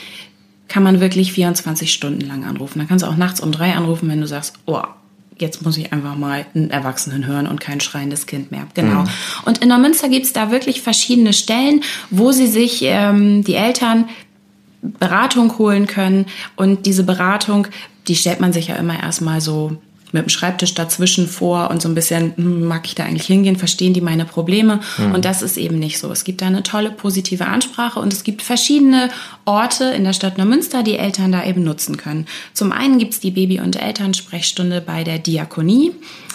kann 0.69 0.83
man 0.83 1.01
wirklich 1.01 1.33
24 1.33 1.93
Stunden 1.93 2.21
lang 2.21 2.45
anrufen. 2.45 2.79
Da 2.79 2.85
kannst 2.85 3.05
du 3.05 3.09
auch 3.09 3.17
nachts 3.17 3.41
um 3.41 3.53
drei 3.53 3.75
anrufen, 3.75 4.09
wenn 4.09 4.21
du 4.21 4.27
sagst, 4.27 4.55
oh, 4.67 4.83
jetzt 5.39 5.63
muss 5.63 5.77
ich 5.77 5.93
einfach 5.93 6.17
mal 6.17 6.47
einen 6.55 6.71
Erwachsenen 6.71 7.27
hören 7.27 7.47
und 7.47 7.61
kein 7.61 7.81
schreiendes 7.81 8.27
Kind 8.27 8.51
mehr. 8.51 8.67
Genau. 8.75 9.03
Mhm. 9.03 9.09
Und 9.45 9.59
in 9.59 9.69
Neumünster 9.69 10.09
gibt's 10.09 10.33
da 10.33 10.51
wirklich 10.51 10.83
verschiedene 10.83 11.33
Stellen, 11.33 11.83
wo 12.11 12.33
sie 12.33 12.47
sich 12.47 12.81
ähm, 12.83 13.45
die 13.45 13.55
Eltern 13.55 14.09
Beratung 14.83 15.59
holen 15.59 15.87
können. 15.87 16.27
Und 16.57 16.87
diese 16.87 17.05
Beratung, 17.05 17.67
die 18.07 18.17
stellt 18.17 18.41
man 18.41 18.53
sich 18.53 18.69
ja 18.69 18.77
immer 18.77 19.01
erstmal 19.01 19.41
so 19.41 19.77
mit 20.13 20.23
dem 20.23 20.29
Schreibtisch 20.29 20.75
dazwischen 20.75 21.29
vor 21.29 21.71
und 21.71 21.83
so 21.83 21.89
ein 21.89 21.95
bisschen, 21.95 22.33
hm, 22.37 22.65
mag 22.65 22.87
ich 22.87 22.95
da 22.95 23.05
eigentlich 23.05 23.27
hingehen, 23.27 23.57
verstehen 23.57 23.93
die 23.93 24.01
meine 24.01 24.25
Probleme? 24.25 24.81
Mhm. 24.99 25.15
Und 25.15 25.25
das 25.25 25.43
ist 25.43 25.57
eben 25.57 25.79
nicht 25.79 25.99
so. 25.99 26.11
Es 26.11 26.25
gibt 26.25 26.43
da 26.43 26.47
eine 26.47 26.63
tolle 26.63 26.91
positive 26.91 27.47
Ansprache 27.47 28.01
und 28.01 28.13
es 28.13 28.25
gibt 28.25 28.43
verschiedene 28.43 29.11
Orte 29.45 29.85
in 29.85 30.05
der 30.05 30.13
Stadt 30.13 30.39
Neumünster, 30.39 30.83
die 30.83 30.97
Eltern 30.97 31.33
da 31.33 31.45
eben 31.45 31.65
nutzen 31.65 31.97
können. 31.97 32.27
Zum 32.55 32.73
einen 32.73 32.99
gibt's 32.99 33.21
die 33.21 33.31
Baby- 33.31 33.61
und 33.61 33.81
Elternsprechstunde 33.81 34.81
bei 34.81 35.05
der 35.05 35.19
Diakonie. 35.19 35.93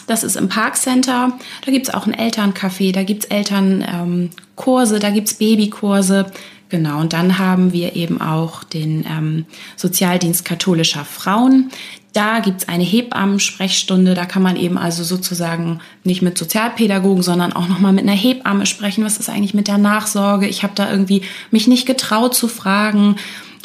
Das 0.07 0.23
ist 0.23 0.35
im 0.35 0.49
Parkcenter. 0.49 1.33
Da 1.65 1.71
gibt's 1.71 1.89
auch 1.89 2.05
ein 2.05 2.15
Elterncafé, 2.15 2.91
da 2.91 3.03
gibt's 3.03 3.25
Elternkurse, 3.25 4.95
ähm, 4.95 5.01
da 5.01 5.09
gibt's 5.09 5.35
Babykurse. 5.35 6.31
Genau, 6.69 7.01
und 7.01 7.13
dann 7.13 7.37
haben 7.37 7.71
wir 7.71 7.95
eben 7.95 8.19
auch 8.19 8.63
den 8.63 9.05
ähm, 9.07 9.45
Sozialdienst 9.75 10.43
katholischer 10.43 11.05
Frauen. 11.05 11.69
Da 12.13 12.39
gibt's 12.39 12.67
eine 12.67 12.83
Hebammensprechstunde, 12.83 14.13
da 14.13 14.25
kann 14.25 14.43
man 14.43 14.55
eben 14.55 14.77
also 14.77 15.03
sozusagen 15.03 15.79
nicht 16.03 16.21
mit 16.21 16.37
Sozialpädagogen, 16.37 17.23
sondern 17.23 17.53
auch 17.53 17.67
nochmal 17.67 17.91
mit 17.91 18.03
einer 18.03 18.15
Hebamme 18.15 18.67
sprechen. 18.67 19.03
Was 19.03 19.17
ist 19.17 19.29
eigentlich 19.29 19.55
mit 19.55 19.67
der 19.67 19.79
Nachsorge? 19.79 20.47
Ich 20.47 20.61
habe 20.61 20.73
da 20.75 20.91
irgendwie 20.91 21.23
mich 21.49 21.67
nicht 21.67 21.87
getraut 21.87 22.35
zu 22.35 22.47
fragen. 22.47 23.15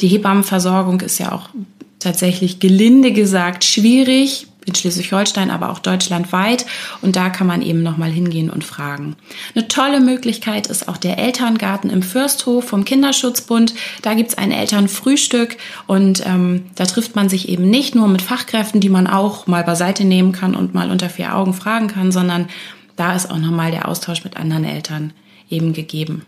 Die 0.01 0.07
Hebammenversorgung 0.07 0.99
ist 1.01 1.19
ja 1.19 1.31
auch 1.31 1.49
tatsächlich 1.99 2.59
gelinde 2.59 3.11
gesagt 3.11 3.63
schwierig. 3.63 4.47
In 4.69 4.75
Schleswig-Holstein, 4.75 5.51
aber 5.51 5.71
auch 5.71 5.79
deutschlandweit. 5.79 6.65
Und 7.01 7.15
da 7.15 7.29
kann 7.29 7.47
man 7.47 7.61
eben 7.61 7.83
nochmal 7.83 8.11
hingehen 8.11 8.49
und 8.49 8.63
fragen. 8.63 9.15
Eine 9.55 9.67
tolle 9.67 9.99
Möglichkeit 9.99 10.67
ist 10.67 10.87
auch 10.87 10.97
der 10.97 11.17
Elterngarten 11.17 11.89
im 11.89 12.01
Fürsthof 12.01 12.65
vom 12.65 12.85
Kinderschutzbund. 12.85 13.73
Da 14.01 14.13
gibt's 14.13 14.37
ein 14.37 14.51
Elternfrühstück 14.51 15.57
und 15.87 16.25
ähm, 16.25 16.65
da 16.75 16.85
trifft 16.85 17.15
man 17.15 17.29
sich 17.29 17.49
eben 17.49 17.69
nicht 17.69 17.95
nur 17.95 18.07
mit 18.07 18.21
Fachkräften, 18.21 18.79
die 18.79 18.89
man 18.89 19.07
auch 19.07 19.47
mal 19.47 19.63
beiseite 19.63 20.05
nehmen 20.05 20.31
kann 20.31 20.55
und 20.55 20.73
mal 20.73 20.91
unter 20.91 21.09
vier 21.09 21.35
Augen 21.35 21.53
fragen 21.53 21.87
kann, 21.87 22.11
sondern 22.11 22.47
da 22.95 23.15
ist 23.15 23.31
auch 23.31 23.37
nochmal 23.37 23.71
der 23.71 23.87
Austausch 23.87 24.23
mit 24.23 24.37
anderen 24.37 24.65
Eltern 24.65 25.13
eben 25.49 25.73
gegeben. 25.73 26.25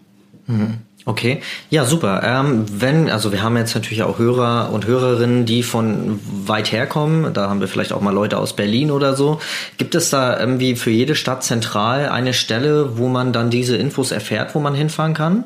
Mhm. 0.47 0.79
Okay, 1.03 1.41
ja 1.71 1.83
super. 1.85 2.21
Ähm, 2.23 2.65
wenn, 2.71 3.09
also 3.09 3.31
wir 3.31 3.41
haben 3.41 3.57
jetzt 3.57 3.73
natürlich 3.73 4.03
auch 4.03 4.19
Hörer 4.19 4.69
und 4.71 4.85
Hörerinnen, 4.85 5.45
die 5.45 5.63
von 5.63 6.19
weit 6.45 6.71
herkommen. 6.71 7.33
Da 7.33 7.49
haben 7.49 7.59
wir 7.59 7.67
vielleicht 7.67 7.91
auch 7.91 8.01
mal 8.01 8.13
Leute 8.13 8.37
aus 8.37 8.55
Berlin 8.55 8.91
oder 8.91 9.15
so. 9.15 9.39
Gibt 9.77 9.95
es 9.95 10.11
da 10.11 10.39
irgendwie 10.39 10.75
für 10.75 10.91
jede 10.91 11.15
Stadt 11.15 11.43
zentral 11.43 12.09
eine 12.09 12.33
Stelle, 12.33 12.97
wo 12.99 13.07
man 13.07 13.33
dann 13.33 13.49
diese 13.49 13.77
Infos 13.77 14.11
erfährt, 14.11 14.53
wo 14.53 14.59
man 14.59 14.75
hinfahren 14.75 15.15
kann? 15.15 15.43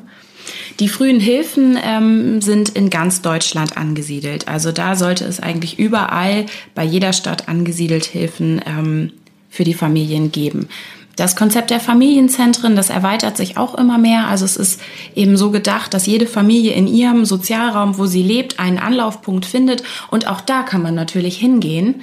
Die 0.78 0.88
frühen 0.88 1.20
Hilfen 1.20 1.78
ähm, 1.82 2.42
sind 2.42 2.68
in 2.68 2.90
ganz 2.90 3.22
Deutschland 3.22 3.78
angesiedelt. 3.78 4.48
Also 4.48 4.72
da 4.72 4.94
sollte 4.94 5.24
es 5.24 5.40
eigentlich 5.40 5.78
überall 5.78 6.46
bei 6.74 6.84
jeder 6.84 7.14
Stadt 7.14 7.48
angesiedelt 7.48 8.04
Hilfen 8.04 8.60
ähm, 8.66 9.12
für 9.48 9.64
die 9.64 9.74
Familien 9.74 10.32
geben. 10.32 10.68
Das 11.16 11.34
Konzept 11.34 11.70
der 11.70 11.80
Familienzentren, 11.80 12.76
das 12.76 12.90
erweitert 12.90 13.38
sich 13.38 13.56
auch 13.56 13.74
immer 13.74 13.96
mehr. 13.96 14.28
Also 14.28 14.44
es 14.44 14.58
ist 14.58 14.82
eben 15.14 15.38
so 15.38 15.50
gedacht, 15.50 15.94
dass 15.94 16.04
jede 16.04 16.26
Familie 16.26 16.74
in 16.74 16.86
ihrem 16.86 17.24
Sozialraum, 17.24 17.96
wo 17.96 18.04
sie 18.04 18.22
lebt, 18.22 18.60
einen 18.60 18.78
Anlaufpunkt 18.78 19.46
findet. 19.46 19.82
Und 20.10 20.28
auch 20.28 20.42
da 20.42 20.62
kann 20.62 20.82
man 20.82 20.94
natürlich 20.94 21.38
hingehen, 21.38 22.02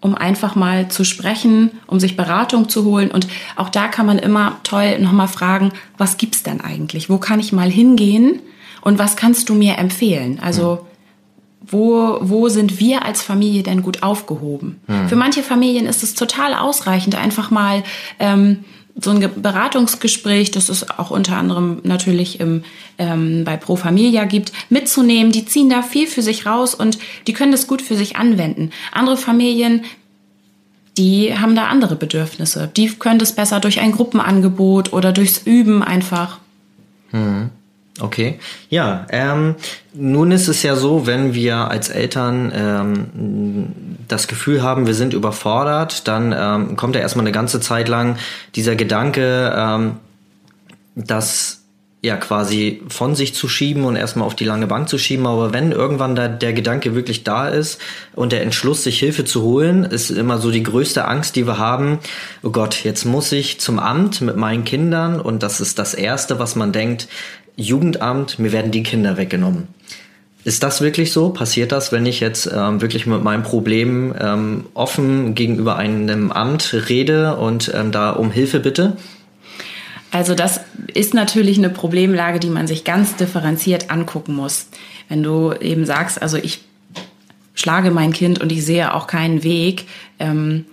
um 0.00 0.16
einfach 0.16 0.56
mal 0.56 0.88
zu 0.88 1.04
sprechen, 1.04 1.70
um 1.86 2.00
sich 2.00 2.16
Beratung 2.16 2.68
zu 2.68 2.84
holen. 2.84 3.12
Und 3.12 3.28
auch 3.54 3.68
da 3.68 3.86
kann 3.86 4.04
man 4.04 4.18
immer 4.18 4.58
toll 4.64 4.98
nochmal 4.98 5.28
fragen, 5.28 5.70
was 5.96 6.16
gibt's 6.16 6.42
denn 6.42 6.60
eigentlich? 6.60 7.08
Wo 7.08 7.18
kann 7.18 7.38
ich 7.38 7.52
mal 7.52 7.70
hingehen? 7.70 8.40
Und 8.80 8.98
was 8.98 9.14
kannst 9.14 9.48
du 9.48 9.54
mir 9.54 9.78
empfehlen? 9.78 10.40
Also, 10.42 10.84
wo, 11.66 12.18
wo 12.20 12.48
sind 12.48 12.80
wir 12.80 13.04
als 13.04 13.22
Familie 13.22 13.62
denn 13.62 13.82
gut 13.82 14.02
aufgehoben? 14.02 14.80
Hm. 14.86 15.08
Für 15.08 15.16
manche 15.16 15.42
Familien 15.42 15.86
ist 15.86 16.02
es 16.02 16.14
total 16.14 16.54
ausreichend, 16.54 17.14
einfach 17.14 17.50
mal 17.50 17.82
ähm, 18.18 18.64
so 18.96 19.10
ein 19.10 19.42
Beratungsgespräch, 19.42 20.52
das 20.52 20.68
es 20.68 20.88
auch 20.88 21.10
unter 21.10 21.36
anderem 21.36 21.80
natürlich 21.82 22.38
im, 22.38 22.62
ähm, 22.98 23.44
bei 23.44 23.56
Pro 23.56 23.76
Familia 23.76 24.24
gibt, 24.24 24.52
mitzunehmen. 24.68 25.32
Die 25.32 25.46
ziehen 25.46 25.68
da 25.68 25.82
viel 25.82 26.06
für 26.06 26.22
sich 26.22 26.46
raus 26.46 26.74
und 26.74 26.98
die 27.26 27.32
können 27.32 27.52
das 27.52 27.66
gut 27.66 27.82
für 27.82 27.96
sich 27.96 28.16
anwenden. 28.16 28.70
Andere 28.92 29.16
Familien, 29.16 29.84
die 30.96 31.36
haben 31.36 31.56
da 31.56 31.66
andere 31.66 31.96
Bedürfnisse. 31.96 32.70
Die 32.76 32.88
können 32.88 33.18
das 33.18 33.34
besser 33.34 33.58
durch 33.58 33.80
ein 33.80 33.92
Gruppenangebot 33.92 34.92
oder 34.92 35.12
durchs 35.12 35.38
Üben 35.44 35.82
einfach. 35.82 36.38
Hm. 37.10 37.50
Okay, 38.00 38.40
ja. 38.70 39.06
Ähm, 39.10 39.54
nun 39.92 40.32
ist 40.32 40.48
es 40.48 40.64
ja 40.64 40.74
so, 40.74 41.06
wenn 41.06 41.32
wir 41.32 41.70
als 41.70 41.90
Eltern 41.90 42.52
ähm, 42.52 43.72
das 44.08 44.26
Gefühl 44.26 44.62
haben, 44.62 44.88
wir 44.88 44.94
sind 44.94 45.14
überfordert, 45.14 46.08
dann 46.08 46.34
ähm, 46.36 46.76
kommt 46.76 46.96
ja 46.96 47.00
erstmal 47.00 47.24
eine 47.24 47.32
ganze 47.32 47.60
Zeit 47.60 47.88
lang 47.88 48.16
dieser 48.56 48.74
Gedanke, 48.74 49.54
ähm, 49.56 49.92
dass 50.96 51.64
ja 52.04 52.16
quasi 52.16 52.82
von 52.88 53.14
sich 53.14 53.34
zu 53.34 53.48
schieben 53.48 53.84
und 53.84 53.96
erstmal 53.96 54.26
auf 54.26 54.34
die 54.34 54.44
lange 54.44 54.66
Bank 54.66 54.90
zu 54.90 54.98
schieben. 54.98 55.26
Aber 55.26 55.54
wenn 55.54 55.72
irgendwann 55.72 56.14
da 56.14 56.28
der 56.28 56.52
Gedanke 56.52 56.94
wirklich 56.94 57.24
da 57.24 57.48
ist 57.48 57.80
und 58.14 58.32
der 58.32 58.42
Entschluss, 58.42 58.84
sich 58.84 58.98
Hilfe 58.98 59.24
zu 59.24 59.40
holen, 59.40 59.84
ist 59.84 60.10
immer 60.10 60.38
so 60.38 60.50
die 60.50 60.62
größte 60.62 61.06
Angst, 61.06 61.34
die 61.34 61.46
wir 61.46 61.56
haben. 61.56 62.00
Oh 62.42 62.50
Gott, 62.50 62.84
jetzt 62.84 63.06
muss 63.06 63.32
ich 63.32 63.58
zum 63.58 63.78
Amt 63.78 64.20
mit 64.20 64.36
meinen 64.36 64.64
Kindern 64.64 65.18
und 65.18 65.42
das 65.42 65.62
ist 65.62 65.78
das 65.78 65.94
Erste, 65.94 66.38
was 66.38 66.56
man 66.56 66.72
denkt. 66.72 67.08
Jugendamt, 67.56 68.38
mir 68.38 68.52
werden 68.52 68.70
die 68.70 68.82
Kinder 68.82 69.16
weggenommen. 69.16 69.68
Ist 70.44 70.62
das 70.62 70.82
wirklich 70.82 71.10
so? 71.10 71.30
Passiert 71.30 71.72
das, 71.72 71.90
wenn 71.90 72.04
ich 72.04 72.20
jetzt 72.20 72.50
ähm, 72.54 72.82
wirklich 72.82 73.06
mit 73.06 73.22
meinem 73.22 73.42
Problem 73.42 74.14
ähm, 74.20 74.66
offen 74.74 75.34
gegenüber 75.34 75.76
einem 75.76 76.30
Amt 76.30 76.74
rede 76.88 77.36
und 77.36 77.72
ähm, 77.74 77.92
da 77.92 78.10
um 78.10 78.30
Hilfe 78.30 78.60
bitte? 78.60 78.96
Also 80.10 80.34
das 80.34 80.60
ist 80.92 81.14
natürlich 81.14 81.56
eine 81.56 81.70
Problemlage, 81.70 82.40
die 82.40 82.50
man 82.50 82.66
sich 82.66 82.84
ganz 82.84 83.16
differenziert 83.16 83.90
angucken 83.90 84.34
muss. 84.34 84.66
Wenn 85.08 85.22
du 85.22 85.54
eben 85.54 85.86
sagst, 85.86 86.20
also 86.20 86.36
ich 86.36 86.60
schlage 87.54 87.90
mein 87.90 88.12
Kind 88.12 88.40
und 88.40 88.52
ich 88.52 88.64
sehe 88.64 88.92
auch 88.92 89.06
keinen 89.06 89.42
Weg, 89.42 89.86
ähm, 90.18 90.66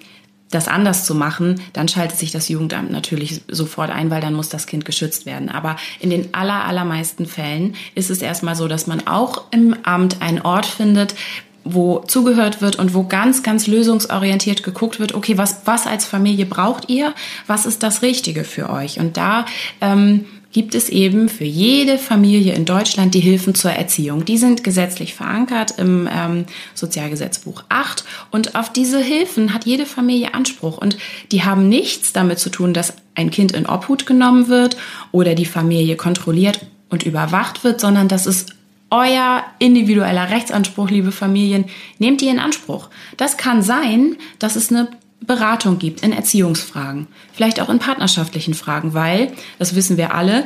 das 0.51 0.67
anders 0.67 1.05
zu 1.05 1.15
machen, 1.15 1.61
dann 1.73 1.87
schaltet 1.87 2.19
sich 2.19 2.31
das 2.31 2.49
Jugendamt 2.49 2.91
natürlich 2.91 3.41
sofort 3.47 3.89
ein, 3.89 4.11
weil 4.11 4.21
dann 4.21 4.33
muss 4.33 4.49
das 4.49 4.67
Kind 4.67 4.85
geschützt 4.85 5.25
werden. 5.25 5.49
Aber 5.49 5.77
in 5.99 6.09
den 6.09 6.33
aller, 6.33 6.65
allermeisten 6.65 7.25
Fällen 7.25 7.75
ist 7.95 8.09
es 8.09 8.21
erstmal 8.21 8.55
so, 8.55 8.67
dass 8.67 8.85
man 8.85 9.07
auch 9.07 9.45
im 9.51 9.75
Amt 9.83 10.21
einen 10.21 10.41
Ort 10.41 10.65
findet, 10.65 11.15
wo 11.63 11.99
zugehört 11.99 12.61
wird 12.61 12.77
und 12.77 12.93
wo 12.93 13.03
ganz, 13.03 13.43
ganz 13.43 13.67
lösungsorientiert 13.67 14.63
geguckt 14.63 14.99
wird, 14.99 15.13
okay, 15.13 15.37
was, 15.37 15.61
was 15.65 15.87
als 15.87 16.05
Familie 16.05 16.45
braucht 16.45 16.89
ihr? 16.89 17.13
Was 17.47 17.65
ist 17.65 17.83
das 17.83 18.01
Richtige 18.01 18.43
für 18.43 18.69
euch? 18.69 18.99
Und 18.99 19.17
da 19.17 19.45
ähm, 19.79 20.25
gibt 20.51 20.75
es 20.75 20.89
eben 20.89 21.29
für 21.29 21.45
jede 21.45 21.97
Familie 21.97 22.53
in 22.53 22.65
Deutschland 22.65 23.13
die 23.13 23.19
Hilfen 23.19 23.55
zur 23.55 23.71
Erziehung. 23.71 24.25
Die 24.25 24.37
sind 24.37 24.63
gesetzlich 24.63 25.13
verankert 25.13 25.75
im 25.77 26.09
ähm, 26.11 26.45
Sozialgesetzbuch 26.73 27.63
8 27.69 28.03
und 28.31 28.55
auf 28.55 28.71
diese 28.71 28.99
Hilfen 28.99 29.53
hat 29.53 29.65
jede 29.65 29.85
Familie 29.85 30.33
Anspruch 30.33 30.77
und 30.77 30.97
die 31.31 31.43
haben 31.43 31.69
nichts 31.69 32.13
damit 32.13 32.39
zu 32.39 32.49
tun, 32.49 32.73
dass 32.73 32.93
ein 33.15 33.31
Kind 33.31 33.53
in 33.53 33.65
Obhut 33.65 34.05
genommen 34.05 34.47
wird 34.47 34.77
oder 35.11 35.35
die 35.35 35.45
Familie 35.45 35.95
kontrolliert 35.95 36.65
und 36.89 37.03
überwacht 37.03 37.63
wird, 37.63 37.79
sondern 37.79 38.07
das 38.07 38.25
ist 38.25 38.55
euer 38.89 39.43
individueller 39.59 40.29
Rechtsanspruch, 40.29 40.89
liebe 40.89 41.13
Familien, 41.13 41.65
nehmt 41.97 42.19
die 42.19 42.27
in 42.27 42.39
Anspruch. 42.39 42.89
Das 43.15 43.37
kann 43.37 43.61
sein, 43.61 44.17
dass 44.37 44.57
es 44.57 44.69
eine 44.69 44.89
Beratung 45.21 45.77
gibt 45.77 46.01
in 46.01 46.13
Erziehungsfragen, 46.13 47.07
vielleicht 47.33 47.61
auch 47.61 47.69
in 47.69 47.79
partnerschaftlichen 47.79 48.53
Fragen, 48.53 48.93
weil, 48.93 49.31
das 49.59 49.75
wissen 49.75 49.97
wir 49.97 50.13
alle, 50.13 50.45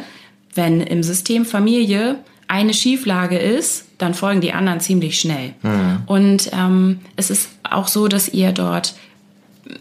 wenn 0.53 0.81
im 0.81 1.01
System 1.01 1.45
Familie 1.45 2.17
eine 2.47 2.73
Schieflage 2.73 3.37
ist, 3.37 3.85
dann 3.97 4.13
folgen 4.13 4.41
die 4.41 4.53
anderen 4.53 4.79
ziemlich 4.79 5.19
schnell. 5.19 5.53
Mhm. 5.63 5.99
Und 6.05 6.51
ähm, 6.53 6.99
es 7.15 7.29
ist 7.29 7.49
auch 7.63 7.87
so, 7.87 8.07
dass 8.07 8.27
ihr 8.27 8.51
dort 8.51 8.95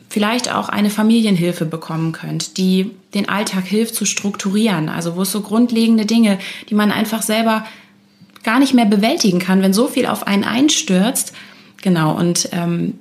vielleicht 0.08 0.52
auch 0.52 0.68
eine 0.68 0.90
Familienhilfe 0.90 1.66
bekommen 1.66 2.12
könnt, 2.12 2.56
die 2.56 2.90
den 3.12 3.28
Alltag 3.28 3.64
hilft 3.66 3.94
zu 3.94 4.06
strukturieren. 4.06 4.88
Also 4.88 5.16
wo 5.16 5.22
es 5.22 5.32
so 5.32 5.42
grundlegende 5.42 6.06
Dinge, 6.06 6.38
die 6.70 6.74
man 6.74 6.90
einfach 6.90 7.22
selber 7.22 7.64
gar 8.42 8.58
nicht 8.58 8.74
mehr 8.74 8.86
bewältigen 8.86 9.40
kann, 9.40 9.62
wenn 9.62 9.74
so 9.74 9.88
viel 9.88 10.06
auf 10.06 10.26
einen 10.26 10.44
einstürzt. 10.44 11.32
Genau, 11.82 12.16
und 12.16 12.48
ähm, 12.52 12.94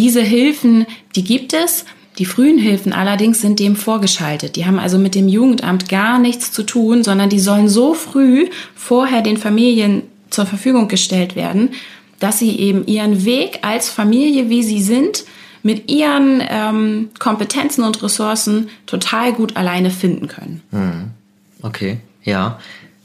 diese 0.00 0.22
Hilfen, 0.22 0.86
die 1.14 1.24
gibt 1.24 1.52
es. 1.52 1.84
Die 2.18 2.24
frühen 2.24 2.58
Hilfen 2.58 2.92
allerdings 2.92 3.40
sind 3.40 3.60
dem 3.60 3.76
vorgeschaltet. 3.76 4.56
Die 4.56 4.64
haben 4.64 4.78
also 4.78 4.98
mit 4.98 5.14
dem 5.14 5.28
Jugendamt 5.28 5.88
gar 5.90 6.18
nichts 6.18 6.52
zu 6.52 6.62
tun, 6.62 7.04
sondern 7.04 7.28
die 7.28 7.38
sollen 7.38 7.68
so 7.68 7.92
früh 7.92 8.48
vorher 8.74 9.20
den 9.20 9.36
Familien 9.36 10.02
zur 10.30 10.46
Verfügung 10.46 10.88
gestellt 10.88 11.36
werden, 11.36 11.70
dass 12.18 12.38
sie 12.38 12.58
eben 12.58 12.86
ihren 12.86 13.24
Weg 13.26 13.60
als 13.62 13.90
Familie, 13.90 14.48
wie 14.48 14.62
sie 14.62 14.80
sind, 14.80 15.24
mit 15.62 15.90
ihren 15.90 16.42
ähm, 16.48 17.10
Kompetenzen 17.18 17.84
und 17.84 18.02
Ressourcen 18.02 18.70
total 18.86 19.34
gut 19.34 19.56
alleine 19.56 19.90
finden 19.90 20.28
können. 20.28 20.62
Hm. 20.70 21.10
Okay, 21.62 21.98
ja. 22.24 22.58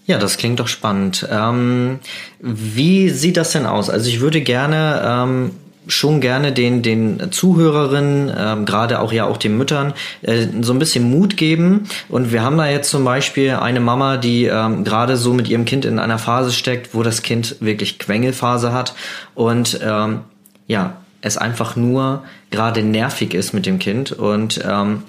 Ja, 0.08 0.18
das 0.18 0.38
klingt 0.38 0.60
doch 0.60 0.68
spannend. 0.70 1.28
Ähm, 1.30 2.00
wie 2.40 3.10
sieht 3.10 3.38
das 3.38 3.52
denn 3.52 3.66
aus? 3.66 3.90
Also 3.90 4.08
ich 4.08 4.22
würde 4.22 4.40
gerne 4.42 5.02
ähm, 5.04 5.52
schon 5.88 6.22
gerne 6.22 6.52
den, 6.52 6.82
den 6.82 7.32
Zuhörerinnen, 7.32 8.32
ähm, 8.38 8.66
gerade 8.66 9.00
auch 9.00 9.12
ja 9.12 9.26
auch 9.26 9.38
den 9.38 9.58
Müttern, 9.58 9.94
äh, 10.22 10.48
so 10.62 10.74
ein 10.74 10.80
bisschen 10.80 11.10
Mut 11.10 11.38
geben. 11.38 11.88
Und 12.10 12.32
wir 12.32 12.44
haben 12.44 12.58
da 12.58 12.68
jetzt 12.68 12.90
zum 12.90 13.04
Beispiel 13.04 13.52
eine 13.52 13.80
Mama, 13.80 14.18
die 14.18 14.46
ähm, 14.46 14.84
gerade 14.84 15.18
so 15.18 15.34
mit 15.34 15.48
ihrem 15.48 15.66
Kind 15.66 15.86
in 15.86 16.00
einer 16.00 16.18
Phase 16.18 16.52
steckt, 16.52 16.94
wo 16.94 17.04
das 17.04 17.22
Kind 17.22 17.58
wirklich 17.60 18.00
Quengelphase 18.00 18.74
hat 18.74 18.96
und 19.34 19.80
ähm, 19.84 20.22
ja, 20.68 20.98
es 21.22 21.38
einfach 21.38 21.76
nur 21.76 22.24
gerade 22.52 22.84
nervig 22.84 23.34
ist 23.34 23.54
mit 23.54 23.66
dem 23.66 23.80
Kind 23.80 24.12
und 24.12 24.64
ähm, 24.68 25.04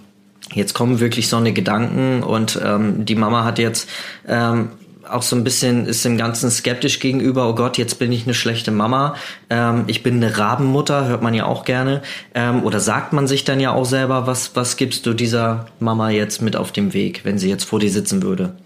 jetzt 0.53 0.75
kommen 0.75 1.01
wirklich 1.01 1.29
so 1.29 1.37
eine 1.37 1.53
Gedanken 1.53 2.23
und 2.23 2.61
ähm, 2.65 3.05
die 3.05 3.17
Mama 3.17 3.45
hat 3.45 3.59
jetzt 3.59 3.89
ähm, 4.27 4.71
auch 5.11 5.23
so 5.23 5.37
ein 5.37 5.45
bisschen 5.45 5.87
ist 5.87 6.05
dem 6.05 6.17
Ganzen 6.17 6.51
skeptisch 6.51 7.01
gegenüber, 7.01 7.49
oh 7.49 7.55
Gott, 7.55 7.79
jetzt 7.79 7.99
bin 7.99 8.13
ich 8.13 8.25
eine 8.25 8.35
schlechte 8.35 8.71
Mama, 8.71 9.15
ähm, 9.51 9.85
ich 9.87 10.03
bin 10.03 10.17
eine 10.17 10.37
Rabenmutter, 10.39 11.07
hört 11.07 11.23
man 11.23 11.35
ja 11.35 11.47
auch 11.47 11.65
gerne. 11.65 12.03
Ähm, 12.35 12.63
oder 12.65 12.81
sagt 12.81 13.13
man 13.13 13.27
sich 13.27 13.45
dann 13.45 13.61
ja 13.61 13.73
auch 13.73 13.85
selber, 13.85 14.27
was, 14.27 14.55
was 14.55 14.77
gibst 14.77 15.07
du 15.07 15.15
dieser 15.15 15.67
Mama 15.81 16.11
jetzt 16.11 16.43
mit 16.43 16.57
auf 16.57 16.73
dem 16.73 16.93
Weg, 16.93 17.25
wenn 17.25 17.39
sie 17.39 17.49
jetzt 17.49 17.65
vor 17.65 17.81
dir 17.81 17.91
sitzen 17.91 18.23
würde? 18.23 18.57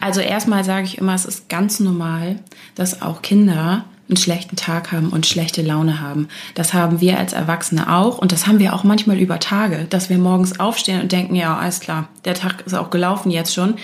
Also 0.00 0.20
erstmal 0.20 0.64
sage 0.64 0.84
ich 0.84 0.98
immer, 0.98 1.14
es 1.14 1.24
ist 1.24 1.48
ganz 1.48 1.80
normal, 1.80 2.36
dass 2.74 3.02
auch 3.02 3.22
Kinder 3.22 3.84
einen 4.08 4.16
schlechten 4.16 4.56
Tag 4.56 4.92
haben 4.92 5.08
und 5.08 5.26
schlechte 5.26 5.62
Laune 5.62 6.00
haben. 6.00 6.28
Das 6.54 6.74
haben 6.74 7.00
wir 7.00 7.18
als 7.18 7.32
Erwachsene 7.32 7.92
auch 7.92 8.18
und 8.18 8.30
das 8.30 8.46
haben 8.46 8.60
wir 8.60 8.72
auch 8.72 8.84
manchmal 8.84 9.18
über 9.18 9.40
Tage, 9.40 9.86
dass 9.90 10.08
wir 10.08 10.18
morgens 10.18 10.60
aufstehen 10.60 11.00
und 11.00 11.12
denken, 11.12 11.34
ja, 11.34 11.56
alles 11.56 11.80
klar, 11.80 12.08
der 12.24 12.34
Tag 12.34 12.62
ist 12.64 12.74
auch 12.74 12.90
gelaufen 12.90 13.30
jetzt 13.30 13.54
schon. 13.54 13.74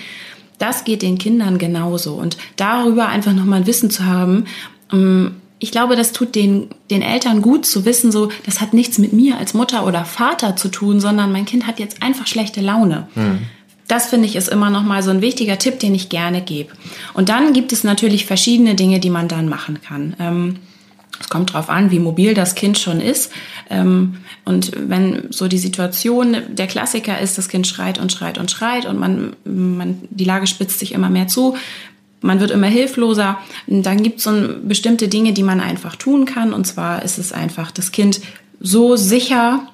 Das 0.59 0.83
geht 0.83 1.01
den 1.01 1.17
Kindern 1.17 1.57
genauso 1.57 2.13
und 2.13 2.37
darüber 2.55 3.07
einfach 3.07 3.33
nochmal 3.33 3.61
ein 3.61 3.67
Wissen 3.67 3.89
zu 3.89 4.05
haben, 4.05 4.45
ähm, 4.91 5.35
ich 5.63 5.71
glaube, 5.71 5.95
das 5.95 6.11
tut 6.11 6.35
den, 6.35 6.67
den 6.91 7.01
Eltern 7.01 7.41
gut 7.41 7.65
zu 7.65 7.85
wissen, 7.85 8.11
so, 8.11 8.29
das 8.45 8.59
hat 8.59 8.73
nichts 8.73 8.97
mit 8.97 9.13
mir 9.13 9.37
als 9.37 9.53
Mutter 9.53 9.87
oder 9.87 10.03
Vater 10.03 10.57
zu 10.57 10.67
tun, 10.67 10.99
sondern 10.99 11.31
mein 11.31 11.45
Kind 11.45 11.67
hat 11.67 11.79
jetzt 11.79 12.03
einfach 12.03 12.27
schlechte 12.27 12.59
Laune. 12.59 13.07
Hm. 13.13 13.39
Das 13.87 14.07
finde 14.07 14.27
ich 14.27 14.35
ist 14.35 14.49
immer 14.49 14.69
noch 14.69 14.83
mal 14.83 15.01
so 15.03 15.11
ein 15.11 15.21
wichtiger 15.21 15.57
Tipp, 15.57 15.79
den 15.79 15.95
ich 15.95 16.09
gerne 16.09 16.41
gebe. 16.41 16.73
Und 17.13 17.29
dann 17.29 17.53
gibt 17.53 17.71
es 17.71 17.85
natürlich 17.85 18.25
verschiedene 18.25 18.75
Dinge, 18.75 18.99
die 18.99 19.09
man 19.09 19.29
dann 19.29 19.47
machen 19.47 19.79
kann. 19.81 20.17
Ähm, 20.19 20.59
es 21.19 21.29
kommt 21.29 21.51
darauf 21.51 21.69
an, 21.69 21.91
wie 21.91 21.99
mobil 21.99 22.33
das 22.33 22.55
Kind 22.55 22.77
schon 22.77 22.99
ist. 22.99 23.31
Ähm, 23.69 24.15
und 24.45 24.71
wenn 24.89 25.27
so 25.31 25.47
die 25.47 25.57
Situation, 25.57 26.37
der 26.49 26.67
Klassiker 26.67 27.19
ist, 27.19 27.37
das 27.37 27.47
Kind 27.47 27.67
schreit 27.67 27.99
und 27.99 28.11
schreit 28.11 28.37
und 28.37 28.51
schreit 28.51 28.85
und 28.85 28.99
man, 28.99 29.35
man, 29.45 30.01
die 30.09 30.25
Lage 30.25 30.47
spitzt 30.47 30.79
sich 30.79 30.91
immer 30.91 31.09
mehr 31.09 31.27
zu, 31.27 31.55
man 32.21 32.39
wird 32.39 32.51
immer 32.51 32.67
hilfloser, 32.67 33.37
dann 33.67 34.01
gibt 34.01 34.19
es 34.19 34.23
so 34.23 34.31
bestimmte 34.63 35.07
Dinge, 35.09 35.33
die 35.33 35.43
man 35.43 35.59
einfach 35.59 35.95
tun 35.95 36.25
kann. 36.25 36.53
Und 36.53 36.65
zwar 36.65 37.03
ist 37.03 37.17
es 37.17 37.33
einfach 37.33 37.71
das 37.71 37.91
Kind 37.91 38.21
so 38.59 38.95
sicher 38.95 39.67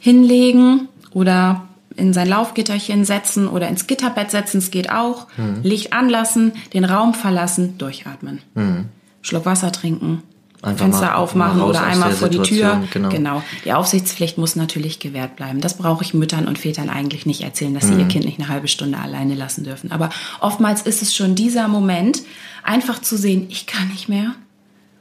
hinlegen 0.00 0.88
oder 1.12 1.66
in 1.96 2.12
sein 2.12 2.28
Laufgitterchen 2.28 3.04
setzen 3.04 3.48
oder 3.48 3.68
ins 3.68 3.86
Gitterbett 3.86 4.30
setzen, 4.30 4.58
es 4.58 4.70
geht 4.70 4.90
auch. 4.90 5.28
Mhm. 5.36 5.60
Licht 5.62 5.92
anlassen, 5.92 6.52
den 6.72 6.84
Raum 6.84 7.14
verlassen, 7.14 7.78
durchatmen. 7.78 8.40
Mhm. 8.54 8.86
Schluck 9.22 9.46
Wasser 9.46 9.72
trinken, 9.72 10.22
Einfach 10.64 10.84
Fenster 10.84 11.06
mal, 11.06 11.14
aufmachen 11.14 11.58
mal 11.58 11.68
oder 11.68 11.82
einmal 11.82 12.12
vor 12.12 12.28
die 12.28 12.40
Tür. 12.40 12.82
Genau. 12.92 13.08
genau. 13.08 13.42
Die 13.64 13.72
Aufsichtspflicht 13.72 14.38
muss 14.38 14.56
natürlich 14.56 14.98
gewährt 14.98 15.36
bleiben. 15.36 15.60
Das 15.60 15.76
brauche 15.76 16.02
ich 16.02 16.14
Müttern 16.14 16.48
und 16.48 16.58
Vätern 16.58 16.90
eigentlich 16.90 17.26
nicht 17.26 17.42
erzählen, 17.42 17.74
dass 17.74 17.86
sie 17.86 17.94
ihr 17.94 18.04
mhm. 18.04 18.08
Kind 18.08 18.24
nicht 18.24 18.40
eine 18.40 18.48
halbe 18.48 18.68
Stunde 18.68 18.98
alleine 18.98 19.34
lassen 19.34 19.64
dürfen. 19.64 19.92
Aber 19.92 20.10
oftmals 20.40 20.82
ist 20.82 21.02
es 21.02 21.14
schon 21.14 21.34
dieser 21.34 21.68
Moment, 21.68 22.22
einfach 22.62 23.00
zu 23.00 23.16
sehen, 23.16 23.46
ich 23.50 23.66
kann 23.66 23.88
nicht 23.88 24.08
mehr 24.08 24.34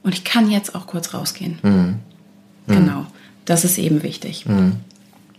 und 0.04 0.14
ich 0.14 0.24
kann 0.24 0.52
jetzt 0.52 0.76
auch 0.76 0.86
kurz 0.86 1.14
rausgehen. 1.14 1.60
Mhm. 1.62 1.72
Mhm. 1.72 2.00
Genau. 2.68 3.06
Das 3.46 3.66
ist 3.66 3.78
eben 3.78 4.04
wichtig. 4.04 4.46
Mhm 4.46 4.78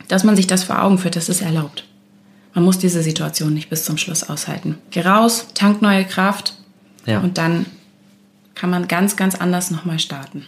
dass 0.08 0.24
man 0.24 0.36
sich 0.36 0.46
das 0.46 0.64
vor 0.64 0.82
Augen 0.82 0.98
führt, 0.98 1.16
das 1.16 1.28
ist 1.28 1.42
erlaubt. 1.42 1.84
Man 2.54 2.64
muss 2.64 2.78
diese 2.78 3.02
Situation 3.02 3.52
nicht 3.52 3.70
bis 3.70 3.84
zum 3.84 3.98
Schluss 3.98 4.28
aushalten. 4.28 4.78
Geh 4.90 5.00
raus, 5.00 5.48
tank 5.54 5.82
neue 5.82 6.04
Kraft 6.04 6.54
ja. 7.04 7.20
und 7.20 7.38
dann 7.38 7.66
kann 8.54 8.70
man 8.70 8.86
ganz, 8.86 9.16
ganz 9.16 9.34
anders 9.34 9.70
nochmal 9.70 9.98
starten. 9.98 10.46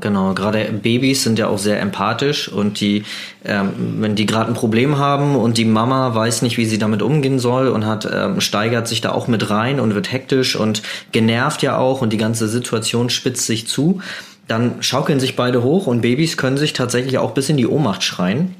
Genau, 0.00 0.34
gerade 0.34 0.64
Babys 0.64 1.22
sind 1.22 1.38
ja 1.38 1.48
auch 1.48 1.58
sehr 1.58 1.80
empathisch 1.80 2.48
und 2.48 2.80
die, 2.80 3.04
ähm, 3.44 3.96
wenn 4.00 4.14
die 4.14 4.26
gerade 4.26 4.50
ein 4.50 4.54
Problem 4.54 4.98
haben 4.98 5.36
und 5.36 5.56
die 5.56 5.64
Mama 5.64 6.14
weiß 6.14 6.42
nicht, 6.42 6.58
wie 6.58 6.66
sie 6.66 6.78
damit 6.78 7.02
umgehen 7.02 7.38
soll 7.38 7.68
und 7.68 7.86
hat, 7.86 8.08
ähm, 8.12 8.40
steigert 8.40 8.88
sich 8.88 9.00
da 9.00 9.12
auch 9.12 9.26
mit 9.26 9.48
rein 9.50 9.80
und 9.80 9.94
wird 9.94 10.12
hektisch 10.12 10.56
und 10.56 10.82
genervt 11.12 11.62
ja 11.62 11.78
auch 11.78 12.02
und 12.02 12.12
die 12.12 12.18
ganze 12.18 12.48
Situation 12.48 13.08
spitzt 13.08 13.46
sich 13.46 13.66
zu, 13.66 14.00
dann 14.48 14.82
schaukeln 14.82 15.18
sich 15.18 15.34
beide 15.34 15.62
hoch 15.62 15.86
und 15.86 16.02
Babys 16.02 16.36
können 16.36 16.58
sich 16.58 16.72
tatsächlich 16.72 17.18
auch 17.18 17.32
bis 17.32 17.48
in 17.48 17.56
die 17.56 17.66
Ohnmacht 17.66 18.02
schreien. 18.02 18.54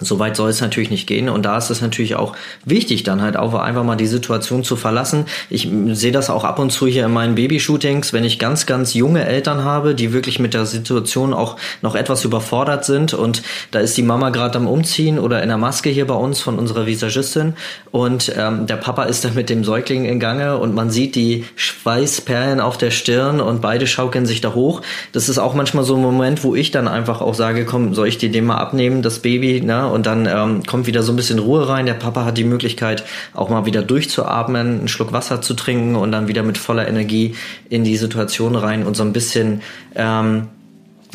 Soweit 0.00 0.36
soll 0.36 0.50
es 0.50 0.60
natürlich 0.60 0.90
nicht 0.90 1.06
gehen. 1.06 1.28
Und 1.28 1.44
da 1.44 1.58
ist 1.58 1.70
es 1.70 1.80
natürlich 1.80 2.14
auch 2.14 2.36
wichtig, 2.64 3.02
dann 3.02 3.20
halt 3.20 3.36
auch 3.36 3.54
einfach 3.54 3.84
mal 3.84 3.96
die 3.96 4.06
Situation 4.06 4.62
zu 4.62 4.76
verlassen. 4.76 5.26
Ich 5.50 5.68
sehe 5.92 6.12
das 6.12 6.30
auch 6.30 6.44
ab 6.44 6.58
und 6.58 6.70
zu 6.70 6.86
hier 6.86 7.06
in 7.06 7.12
meinen 7.12 7.34
Babyshootings, 7.34 8.12
wenn 8.12 8.24
ich 8.24 8.38
ganz, 8.38 8.66
ganz 8.66 8.94
junge 8.94 9.24
Eltern 9.24 9.64
habe, 9.64 9.94
die 9.94 10.12
wirklich 10.12 10.38
mit 10.38 10.54
der 10.54 10.66
Situation 10.66 11.34
auch 11.34 11.56
noch 11.82 11.94
etwas 11.94 12.24
überfordert 12.24 12.84
sind. 12.84 13.12
Und 13.14 13.42
da 13.70 13.80
ist 13.80 13.96
die 13.96 14.02
Mama 14.02 14.30
gerade 14.30 14.58
am 14.58 14.68
Umziehen 14.68 15.18
oder 15.18 15.42
in 15.42 15.48
der 15.48 15.58
Maske 15.58 15.90
hier 15.90 16.06
bei 16.06 16.14
uns 16.14 16.40
von 16.40 16.58
unserer 16.58 16.86
Visagistin. 16.86 17.54
Und 17.90 18.32
ähm, 18.36 18.66
der 18.66 18.76
Papa 18.76 19.04
ist 19.04 19.24
dann 19.24 19.34
mit 19.34 19.50
dem 19.50 19.64
Säugling 19.64 20.04
in 20.04 20.20
Gange 20.20 20.58
und 20.58 20.74
man 20.74 20.90
sieht 20.90 21.16
die 21.16 21.44
Schweißperlen 21.56 22.60
auf 22.60 22.78
der 22.78 22.90
Stirn 22.90 23.40
und 23.40 23.60
beide 23.60 23.86
schaukeln 23.86 24.26
sich 24.26 24.40
da 24.40 24.54
hoch. 24.54 24.82
Das 25.12 25.28
ist 25.28 25.38
auch 25.38 25.54
manchmal 25.54 25.84
so 25.84 25.96
ein 25.96 26.02
Moment, 26.02 26.44
wo 26.44 26.54
ich 26.54 26.70
dann 26.70 26.86
einfach 26.86 27.20
auch 27.20 27.34
sage, 27.34 27.64
komm, 27.64 27.94
soll 27.94 28.08
ich 28.08 28.18
dir 28.18 28.30
den 28.30 28.46
mal 28.46 28.58
abnehmen, 28.58 29.02
das 29.02 29.20
Baby, 29.20 29.60
ne? 29.60 29.87
Und 29.90 30.06
dann 30.06 30.26
ähm, 30.26 30.62
kommt 30.64 30.86
wieder 30.86 31.02
so 31.02 31.12
ein 31.12 31.16
bisschen 31.16 31.38
Ruhe 31.38 31.68
rein. 31.68 31.86
Der 31.86 31.94
Papa 31.94 32.24
hat 32.24 32.38
die 32.38 32.44
Möglichkeit, 32.44 33.04
auch 33.34 33.48
mal 33.48 33.66
wieder 33.66 33.82
durchzuatmen, 33.82 34.78
einen 34.80 34.88
Schluck 34.88 35.12
Wasser 35.12 35.42
zu 35.42 35.54
trinken 35.54 35.96
und 35.96 36.12
dann 36.12 36.28
wieder 36.28 36.42
mit 36.42 36.58
voller 36.58 36.88
Energie 36.88 37.34
in 37.68 37.84
die 37.84 37.96
Situation 37.96 38.56
rein 38.56 38.84
und 38.84 38.96
so 38.96 39.02
ein 39.02 39.12
bisschen 39.12 39.62
ähm, 39.94 40.48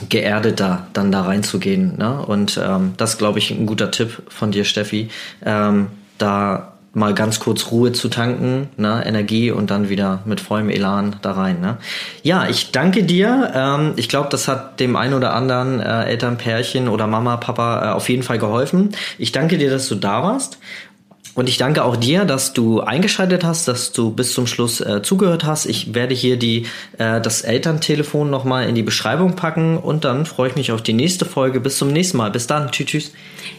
geerdeter 0.09 0.87
dann 0.93 1.11
da 1.11 1.23
reinzugehen. 1.23 1.97
Ne? 1.97 2.21
Und 2.25 2.59
ähm, 2.63 2.93
das 2.97 3.17
glaube 3.17 3.39
ich 3.39 3.51
ein 3.51 3.65
guter 3.65 3.91
Tipp 3.91 4.21
von 4.27 4.51
dir, 4.51 4.65
Steffi. 4.65 5.09
Ähm, 5.45 5.87
da 6.17 6.72
mal 6.93 7.13
ganz 7.15 7.39
kurz 7.39 7.71
Ruhe 7.71 7.91
zu 7.91 8.07
tanken, 8.07 8.69
ne, 8.77 9.03
Energie 9.05 9.51
und 9.51 9.71
dann 9.71 9.89
wieder 9.89 10.19
mit 10.25 10.39
vollem 10.39 10.69
Elan 10.69 11.15
da 11.21 11.31
rein. 11.31 11.59
Ne? 11.59 11.77
Ja, 12.21 12.47
ich 12.47 12.71
danke 12.71 13.03
dir. 13.03 13.51
Ähm, 13.55 13.93
ich 13.95 14.09
glaube, 14.09 14.29
das 14.29 14.47
hat 14.47 14.79
dem 14.79 14.95
ein 14.95 15.13
oder 15.13 15.33
anderen 15.33 15.79
äh, 15.79 16.05
Elternpärchen 16.05 16.87
oder 16.87 17.07
Mama, 17.07 17.37
Papa 17.37 17.89
äh, 17.89 17.93
auf 17.93 18.09
jeden 18.09 18.21
Fall 18.21 18.37
geholfen. 18.37 18.91
Ich 19.17 19.31
danke 19.31 19.57
dir, 19.57 19.71
dass 19.71 19.87
du 19.87 19.95
da 19.95 20.21
warst. 20.23 20.59
Und 21.35 21.49
ich 21.49 21.57
danke 21.57 21.83
auch 21.83 21.95
dir, 21.95 22.25
dass 22.25 22.53
du 22.53 22.81
eingeschaltet 22.81 23.43
hast, 23.43 23.67
dass 23.67 23.91
du 23.91 24.11
bis 24.11 24.33
zum 24.33 24.45
Schluss 24.45 24.79
äh, 24.81 25.01
zugehört 25.01 25.45
hast. 25.45 25.65
Ich 25.65 25.95
werde 25.95 26.13
hier 26.13 26.37
die, 26.37 26.67
äh, 26.99 27.19
das 27.21 27.41
Elterntelefon 27.41 28.29
nochmal 28.29 28.69
in 28.69 28.75
die 28.75 28.83
Beschreibung 28.83 29.35
packen 29.35 29.77
und 29.77 30.05
dann 30.05 30.27
freue 30.27 30.49
ich 30.49 30.55
mich 30.55 30.71
auf 30.71 30.83
die 30.83 30.93
nächste 30.93 31.25
Folge. 31.25 31.59
Bis 31.59 31.79
zum 31.79 31.91
nächsten 31.91 32.17
Mal. 32.17 32.29
Bis 32.29 32.45
dann. 32.45 32.71
Tschüss. 32.71 32.87
Tschüss. 32.87 33.11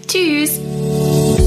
Tschüss. 0.06 1.43